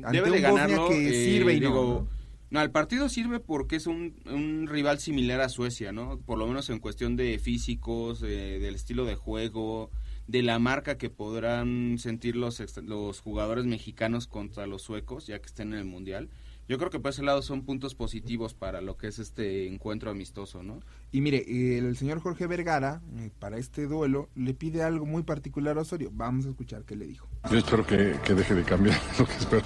ante 0.03 0.21
Mm, 0.21 0.23
Debe 0.23 0.31
un 0.31 0.31
de 0.31 0.41
Bosnia 0.41 0.67
ganarlo. 0.67 0.89
que 0.89 1.09
eh, 1.09 1.25
sirve 1.25 1.53
y 1.53 1.59
no, 1.59 1.67
digo, 1.67 2.07
¿no? 2.09 2.21
No, 2.49 2.61
el 2.61 2.71
partido 2.71 3.07
sirve 3.07 3.39
porque 3.39 3.77
es 3.77 3.87
un, 3.87 4.15
un 4.25 4.67
rival 4.67 4.99
similar 4.99 5.39
a 5.41 5.47
Suecia, 5.47 5.91
¿no? 5.91 6.19
Por 6.19 6.37
lo 6.37 6.47
menos 6.47 6.69
en 6.69 6.79
cuestión 6.79 7.15
de 7.15 7.39
físicos, 7.39 8.23
eh, 8.23 8.59
del 8.59 8.75
estilo 8.75 9.05
de 9.05 9.15
juego, 9.15 9.89
de 10.27 10.41
la 10.43 10.59
marca 10.59 10.97
que 10.97 11.09
podrán 11.09 11.97
sentir 11.97 12.35
los, 12.35 12.61
los 12.83 13.19
jugadores 13.21 13.65
mexicanos 13.65 14.27
contra 14.27 14.65
los 14.67 14.81
suecos, 14.81 15.27
ya 15.27 15.39
que 15.39 15.45
estén 15.45 15.71
en 15.73 15.79
el 15.79 15.85
Mundial. 15.85 16.29
Yo 16.71 16.77
creo 16.77 16.89
que 16.89 17.01
por 17.01 17.09
ese 17.09 17.21
lado 17.21 17.41
son 17.41 17.63
puntos 17.63 17.95
positivos 17.95 18.53
para 18.53 18.79
lo 18.79 18.95
que 18.95 19.07
es 19.07 19.19
este 19.19 19.67
encuentro 19.67 20.09
amistoso, 20.09 20.63
¿no? 20.63 20.79
Y 21.11 21.19
mire, 21.19 21.43
el 21.77 21.97
señor 21.97 22.21
Jorge 22.21 22.47
Vergara, 22.47 23.01
eh, 23.17 23.29
para 23.39 23.57
este 23.57 23.87
duelo, 23.87 24.29
le 24.35 24.53
pide 24.53 24.81
algo 24.81 25.05
muy 25.05 25.23
particular 25.23 25.77
a 25.77 25.81
Osorio. 25.81 26.11
Vamos 26.13 26.45
a 26.45 26.49
escuchar 26.51 26.85
qué 26.85 26.95
le 26.95 27.07
dijo. 27.07 27.27
Yo 27.51 27.57
espero 27.57 27.85
que, 27.85 28.17
que 28.23 28.33
deje 28.33 28.55
de 28.55 28.63
cambiar 28.63 28.97
lo 29.19 29.25
que 29.25 29.33
espero. 29.33 29.65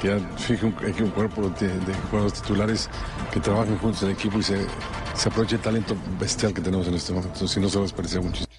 Que 0.00 0.08
ya 0.08 0.18
fije 0.36 0.66
un, 0.66 0.72
que 0.72 1.04
un 1.04 1.10
cuerpo 1.10 1.48
de, 1.48 1.68
de 1.68 1.94
jugadores 2.10 2.42
titulares 2.42 2.90
que 3.32 3.38
trabajen 3.38 3.78
juntos 3.78 4.02
en 4.02 4.10
equipo 4.10 4.40
y 4.40 4.42
se, 4.42 4.66
se 5.14 5.28
aproveche 5.28 5.54
el 5.54 5.62
talento 5.62 5.96
bestial 6.18 6.52
que 6.52 6.60
tenemos 6.60 6.88
en 6.88 6.94
este 6.94 7.12
momento. 7.12 7.46
Si 7.46 7.60
no, 7.60 7.68
se 7.68 7.76
va 7.76 7.82
a 7.82 7.86
desperdiciar 7.86 8.24
muchísimo. 8.24 8.52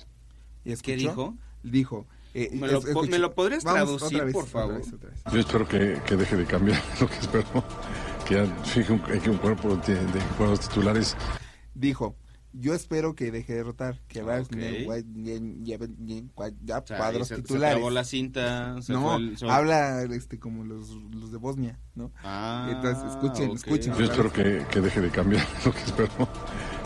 ¿Y 0.63 0.73
¿Qué 0.77 0.93
escuchó? 0.93 0.95
dijo? 0.95 1.37
Dijo. 1.63 2.07
Eh, 2.43 2.49
¿Me 2.53 2.67
lo 2.67 2.79
escucha. 2.79 3.09
me 3.11 3.19
lo 3.19 3.33
podrías 3.33 3.63
Vamos, 3.63 3.97
traducir, 3.97 4.17
otra 4.17 4.25
vez, 4.25 4.33
por 4.33 4.43
otra 4.43 4.51
favor? 4.61 4.77
vez, 4.77 4.93
otra 4.93 5.09
vez. 5.09 5.19
Yo 5.31 5.39
espero 5.39 5.67
que, 5.67 6.01
que 6.05 6.15
deje 6.15 6.35
de 6.35 6.45
cambiar 6.45 6.81
lo 7.01 7.07
que 7.07 7.15
espero. 7.15 7.63
Que 8.27 8.35
ya 8.35 8.45
fije 8.63 8.91
un, 8.93 8.99
que 8.99 9.29
un 9.29 9.37
cuerpo 9.37 9.75
de, 9.87 9.95
de 9.95 10.21
jugadores 10.37 10.67
titulares 10.67 11.15
Dijo, 11.73 12.15
yo 12.53 12.73
espero 12.73 13.13
que 13.15 13.29
deje 13.31 13.53
de 13.53 13.63
rotar, 13.63 14.01
que 14.07 14.21
va 14.23 14.37
a 14.37 14.41
Ok. 14.41 14.47
tener 14.49 14.85
gua- 14.85 15.03
bien- 15.05 15.63
bien- 15.63 15.95
bien- 15.99 16.31
gua- 16.35 16.51
ya 16.63 16.79
O 16.79 16.87
sea, 16.87 16.97
cuadros 16.97 17.27
se- 17.27 17.35
se 17.35 17.41
titulares. 17.43 17.75
acabó 17.75 17.89
la 17.91 18.03
cinta, 18.03 18.81
se 18.81 18.93
no, 18.93 19.01
fue 19.03 19.15
el- 19.17 19.37
se- 19.37 19.47
habla 19.49 20.01
este 20.03 20.39
como 20.39 20.63
los, 20.63 20.89
los 20.89 21.31
de 21.31 21.37
Bosnia, 21.37 21.79
¿no? 21.95 22.11
Ah, 22.23 22.67
Entonces, 22.71 23.11
escuchen, 23.11 23.49
ok. 23.51 23.55
escuchen. 23.57 23.93
Yo 23.95 24.05
otra 24.05 24.05
espero 24.05 24.33
que, 24.33 24.65
que 24.71 24.81
deje 24.81 25.01
de 25.01 25.09
cambiar 25.11 25.45
lo 25.65 25.71
que 25.71 25.79
espero. 25.79 26.09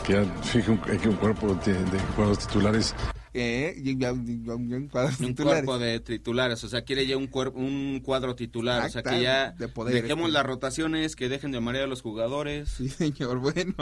Que 0.06 0.14
ya 0.14 0.26
fije 0.44 0.72
un, 0.72 0.78
que 0.80 1.08
un 1.10 1.16
cuerpo 1.16 1.54
de, 1.66 1.74
de 1.74 2.00
jugadores 2.16 2.40
titulares 2.48 2.96
Eh, 3.34 3.76
y- 3.78 3.92
un 4.04 5.36
cuerpo 5.36 5.80
de 5.80 6.00
titulares, 6.02 6.64
o 6.64 6.68
sea, 6.68 6.82
quiere 6.82 7.08
ya 7.08 7.16
un 7.16 7.28
cuerpo, 7.28 7.60
un 7.60 8.02
cuadro 8.04 8.36
titular, 8.36 8.86
o 8.86 8.90
sea, 8.90 9.04
que 9.04 9.22
ya 9.22 9.52
de 9.52 9.70
poder, 9.70 10.02
dejemos 10.02 10.26
este. 10.26 10.34
las 10.34 10.46
rotaciones, 10.46 11.16
que 11.16 11.30
dejen 11.30 11.52
de 11.52 11.62
marear 11.62 11.86
a 11.86 11.88
los 11.88 12.02
jugadores. 12.02 12.70
Sí, 12.70 12.90
señor. 12.90 13.40
Bueno, 13.40 13.76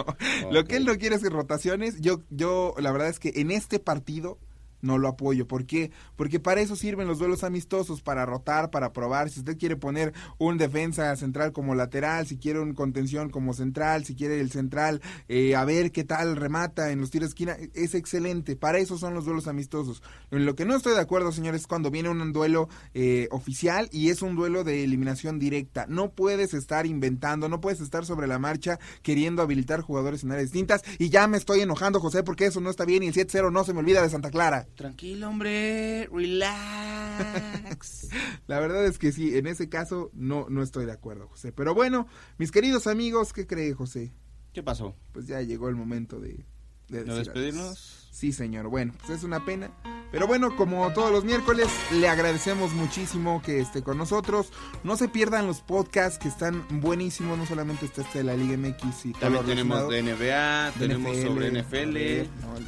lo 0.51 0.65
que 0.65 0.77
él 0.77 0.85
no 0.85 0.95
quiere 0.97 1.15
es 1.15 1.23
rotaciones. 1.23 1.99
Yo, 1.99 2.21
yo, 2.29 2.75
la 2.79 2.91
verdad 2.91 3.09
es 3.09 3.19
que 3.19 3.33
en 3.35 3.51
este 3.51 3.79
partido 3.79 4.37
no 4.81 4.97
lo 4.97 5.07
apoyo. 5.07 5.47
¿Por 5.47 5.65
qué? 5.65 5.91
Porque 6.15 6.39
para 6.39 6.61
eso 6.61 6.75
sirven 6.75 7.07
los 7.07 7.19
duelos 7.19 7.43
amistosos, 7.43 8.01
para 8.01 8.25
rotar, 8.25 8.69
para 8.71 8.93
probar. 8.93 9.29
Si 9.29 9.39
usted 9.39 9.57
quiere 9.57 9.75
poner 9.75 10.13
un 10.37 10.57
defensa 10.57 11.15
central 11.15 11.51
como 11.51 11.75
lateral, 11.75 12.27
si 12.27 12.37
quiere 12.37 12.59
un 12.59 12.73
contención 12.73 13.29
como 13.29 13.53
central, 13.53 14.05
si 14.05 14.15
quiere 14.15 14.39
el 14.39 14.51
central, 14.51 15.01
eh, 15.27 15.55
a 15.55 15.65
ver 15.65 15.91
qué 15.91 16.03
tal 16.03 16.35
remata 16.35 16.91
en 16.91 16.99
los 16.99 17.11
tiros 17.11 17.29
de 17.29 17.31
esquina, 17.31 17.57
es 17.73 17.95
excelente. 17.95 18.55
Para 18.55 18.79
eso 18.79 18.97
son 18.97 19.13
los 19.13 19.25
duelos 19.25 19.47
amistosos. 19.47 20.01
En 20.31 20.45
lo 20.45 20.55
que 20.55 20.65
no 20.65 20.75
estoy 20.75 20.93
de 20.93 21.01
acuerdo, 21.01 21.31
señores, 21.31 21.61
es 21.61 21.67
cuando 21.67 21.91
viene 21.91 22.09
un 22.09 22.31
duelo 22.31 22.69
eh, 22.93 23.27
oficial 23.31 23.89
y 23.91 24.09
es 24.09 24.21
un 24.21 24.35
duelo 24.35 24.63
de 24.63 24.83
eliminación 24.83 25.39
directa. 25.39 25.85
No 25.87 26.11
puedes 26.11 26.53
estar 26.53 26.85
inventando, 26.85 27.49
no 27.49 27.61
puedes 27.61 27.81
estar 27.81 28.05
sobre 28.05 28.27
la 28.27 28.39
marcha 28.39 28.79
queriendo 29.01 29.41
habilitar 29.41 29.81
jugadores 29.81 30.23
en 30.23 30.31
áreas 30.31 30.51
distintas. 30.51 30.83
Y 30.97 31.09
ya 31.09 31.27
me 31.27 31.37
estoy 31.37 31.61
enojando, 31.61 31.99
José, 31.99 32.23
porque 32.23 32.45
eso 32.45 32.61
no 32.61 32.69
está 32.69 32.85
bien 32.85 33.03
y 33.03 33.07
el 33.07 33.13
7-0 33.13 33.51
no 33.51 33.63
se 33.63 33.73
me 33.73 33.79
olvida 33.79 34.01
de 34.01 34.09
Santa 34.09 34.31
Clara. 34.31 34.67
Tranquilo, 34.75 35.29
hombre, 35.29 36.07
relax. 36.11 38.09
La 38.47 38.59
verdad 38.59 38.85
es 38.85 38.97
que 38.97 39.11
sí, 39.11 39.37
en 39.37 39.47
ese 39.47 39.69
caso 39.69 40.09
no, 40.13 40.47
no 40.49 40.63
estoy 40.63 40.85
de 40.85 40.91
acuerdo, 40.91 41.27
José. 41.27 41.51
Pero 41.51 41.73
bueno, 41.73 42.07
mis 42.37 42.51
queridos 42.51 42.87
amigos, 42.87 43.33
¿qué 43.33 43.45
cree 43.45 43.73
José? 43.73 44.13
¿Qué 44.53 44.63
pasó? 44.63 44.95
Pues 45.11 45.27
ya 45.27 45.41
llegó 45.41 45.69
el 45.69 45.75
momento 45.75 46.19
de, 46.19 46.45
de 46.87 46.99
¿De 46.99 47.03
decir 47.03 47.25
despedirnos? 47.25 48.07
Sí, 48.11 48.31
señor. 48.33 48.67
Bueno, 48.69 48.93
pues 48.99 49.19
es 49.19 49.23
una 49.23 49.45
pena. 49.45 49.71
Pero 50.11 50.25
bueno, 50.25 50.55
como 50.55 50.91
todos 50.93 51.11
los 51.11 51.23
miércoles, 51.23 51.67
le 51.91 52.07
agradecemos 52.07 52.73
muchísimo 52.73 53.41
que 53.43 53.59
esté 53.59 53.83
con 53.83 53.97
nosotros. 53.97 54.51
No 54.83 54.97
se 54.97 55.07
pierdan 55.07 55.45
los 55.45 55.61
podcasts 55.61 56.17
que 56.17 56.27
están 56.27 56.65
buenísimos. 56.69 57.37
No 57.37 57.45
solamente 57.45 57.85
está 57.85 58.01
este 58.01 58.19
de 58.19 58.23
la 58.23 58.35
Liga 58.35 58.57
MX 58.57 59.05
y 59.05 59.11
todo 59.11 59.21
También 59.21 59.45
tenemos 59.45 59.89
de 59.89 60.01
NBA, 60.03 60.71
tenemos 60.79 61.17
NFL, 61.17 61.27
sobre 61.27 61.51
NFL. 61.51 61.97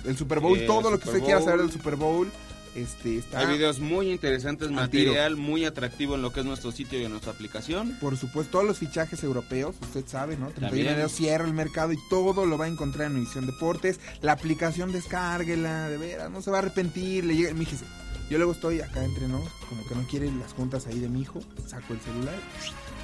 el 0.07 0.17
Super 0.17 0.39
Bowl, 0.39 0.57
eh, 0.57 0.67
todo 0.67 0.91
lo 0.91 0.99
que 0.99 1.09
usted 1.09 1.23
quiera 1.23 1.41
saber 1.41 1.61
del 1.61 1.71
Super 1.71 1.95
Bowl. 1.95 2.31
Este, 2.75 3.17
está 3.17 3.39
Hay 3.39 3.47
videos 3.47 3.79
muy 3.79 4.11
interesantes, 4.11 4.69
Al 4.69 4.73
material 4.73 5.35
muy 5.35 5.65
atractivo 5.65 6.15
en 6.15 6.21
lo 6.21 6.31
que 6.31 6.39
es 6.39 6.45
nuestro 6.45 6.71
sitio 6.71 6.99
y 6.99 7.03
en 7.03 7.11
nuestra 7.11 7.31
aplicación. 7.31 7.97
Por 7.99 8.17
supuesto, 8.17 8.51
todos 8.51 8.65
los 8.65 8.77
fichajes 8.77 9.23
europeos, 9.23 9.75
usted 9.81 10.05
sabe, 10.07 10.37
¿no? 10.37 10.49
31 10.49 10.97
de 10.97 11.09
cierra 11.09 11.45
el 11.45 11.53
mercado 11.53 11.91
y 11.91 11.97
todo 12.09 12.45
lo 12.45 12.57
va 12.57 12.65
a 12.65 12.69
encontrar 12.69 13.07
en 13.07 13.17
Univisión 13.17 13.45
Deportes. 13.45 13.99
La 14.21 14.33
aplicación 14.33 14.91
descárguela, 14.91 15.89
de 15.89 15.97
veras, 15.97 16.31
no 16.31 16.41
se 16.41 16.51
va 16.51 16.57
a 16.57 16.61
arrepentir. 16.61 17.25
Le 17.25 17.35
llega, 17.35 17.53
fíjese, 17.53 17.85
yo 18.29 18.37
luego 18.37 18.53
estoy 18.53 18.79
acá 18.79 19.03
entre 19.03 19.27
nos, 19.27 19.49
como 19.67 19.85
que 19.85 19.93
no 19.93 20.07
quieren 20.07 20.39
las 20.39 20.53
juntas 20.53 20.87
ahí 20.87 20.99
de 20.99 21.09
mi 21.09 21.21
hijo, 21.21 21.41
saco 21.67 21.93
el 21.93 21.99
celular, 21.99 22.35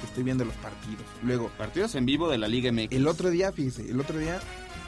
estoy 0.02 0.24
viendo 0.24 0.44
los 0.46 0.54
partidos. 0.54 1.04
Luego, 1.22 1.50
Partidos 1.58 1.94
en 1.96 2.06
vivo 2.06 2.30
de 2.30 2.38
la 2.38 2.48
Liga 2.48 2.72
MX. 2.72 2.92
el 2.92 3.06
otro 3.06 3.28
día, 3.28 3.52
fíjese, 3.52 3.90
el 3.90 4.00
otro 4.00 4.18
día 4.18 4.40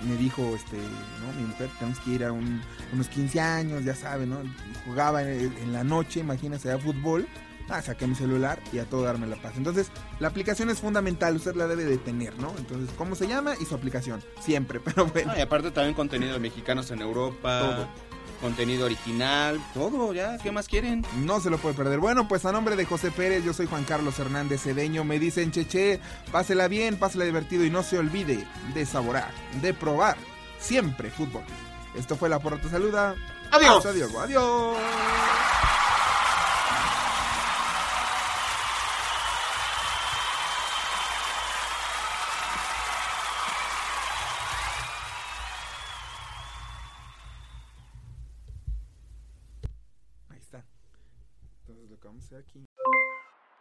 me 0.03 0.17
dijo, 0.17 0.55
este, 0.55 0.77
¿no? 0.77 1.41
Mi 1.41 1.47
mujer, 1.47 1.69
tenemos 1.79 1.99
que 2.01 2.11
ir 2.11 2.25
a 2.25 2.33
un- 2.33 2.61
unos 2.93 3.09
15 3.09 3.41
años, 3.41 3.85
ya 3.85 3.95
sabe, 3.95 4.27
¿no? 4.27 4.39
Jugaba 4.87 5.23
en, 5.23 5.53
en 5.59 5.73
la 5.73 5.85
noche, 5.85 6.21
imagínese, 6.21 6.73
a 6.73 6.79
fútbol. 6.79 7.27
Ah, 7.73 7.81
saqué 7.83 8.05
mi 8.09 8.17
celular 8.17 8.59
y 8.73 8.79
a 8.79 8.85
todo 8.85 9.03
darme 9.03 9.29
la 9.29 9.37
paz. 9.37 9.53
Entonces, 9.57 9.93
la 10.19 10.27
aplicación 10.27 10.71
es 10.71 10.81
fundamental, 10.81 11.37
usted 11.37 11.55
la 11.55 11.69
debe 11.69 11.85
de 11.85 11.99
tener, 11.99 12.37
¿no? 12.41 12.53
Entonces, 12.59 12.91
¿cómo 12.99 13.15
se 13.15 13.29
llama? 13.29 13.55
Y 13.61 13.65
su 13.65 13.77
aplicación, 13.77 14.25
siempre, 14.41 14.81
pero 14.85 15.07
bueno. 15.07 15.31
No, 15.33 15.39
y 15.39 15.41
aparte 15.41 15.71
también 15.71 15.95
contenido 15.95 16.33
de 16.33 16.41
mexicanos 16.41 16.91
en 16.91 17.01
Europa. 17.01 17.61
Todo. 17.61 17.89
Contenido 18.41 18.87
original, 18.87 19.61
todo, 19.75 20.15
ya, 20.15 20.39
¿qué 20.39 20.51
más 20.51 20.67
quieren? 20.67 21.05
No 21.19 21.41
se 21.41 21.51
lo 21.51 21.59
puede 21.59 21.75
perder. 21.75 21.99
Bueno, 21.99 22.27
pues 22.27 22.47
a 22.47 22.53
nombre 22.53 22.75
de 22.75 22.87
José 22.87 23.11
Pérez, 23.11 23.45
yo 23.45 23.53
soy 23.53 23.67
Juan 23.67 23.85
Carlos 23.85 24.19
Hernández 24.19 24.63
Cedeño. 24.63 25.05
Me 25.05 25.19
dicen, 25.19 25.53
cheche, 25.53 26.01
pásela 26.33 26.67
bien, 26.67 26.97
pásela 26.97 27.27
divertido 27.27 27.65
y 27.65 27.71
no 27.71 27.83
se 27.83 27.99
olvide 27.99 28.47
de 28.73 28.87
saborar, 28.87 29.31
de 29.61 29.75
probar 29.75 30.17
siempre 30.59 31.11
fútbol. 31.11 31.43
Esto 31.95 32.17
fue 32.17 32.31
La 32.31 32.39
Porra 32.39 32.59
Te 32.61 32.71
Saluda. 32.71 33.15
Adiós. 33.51 33.85
Adiós. 33.85 34.15
Adiós. 34.15 34.77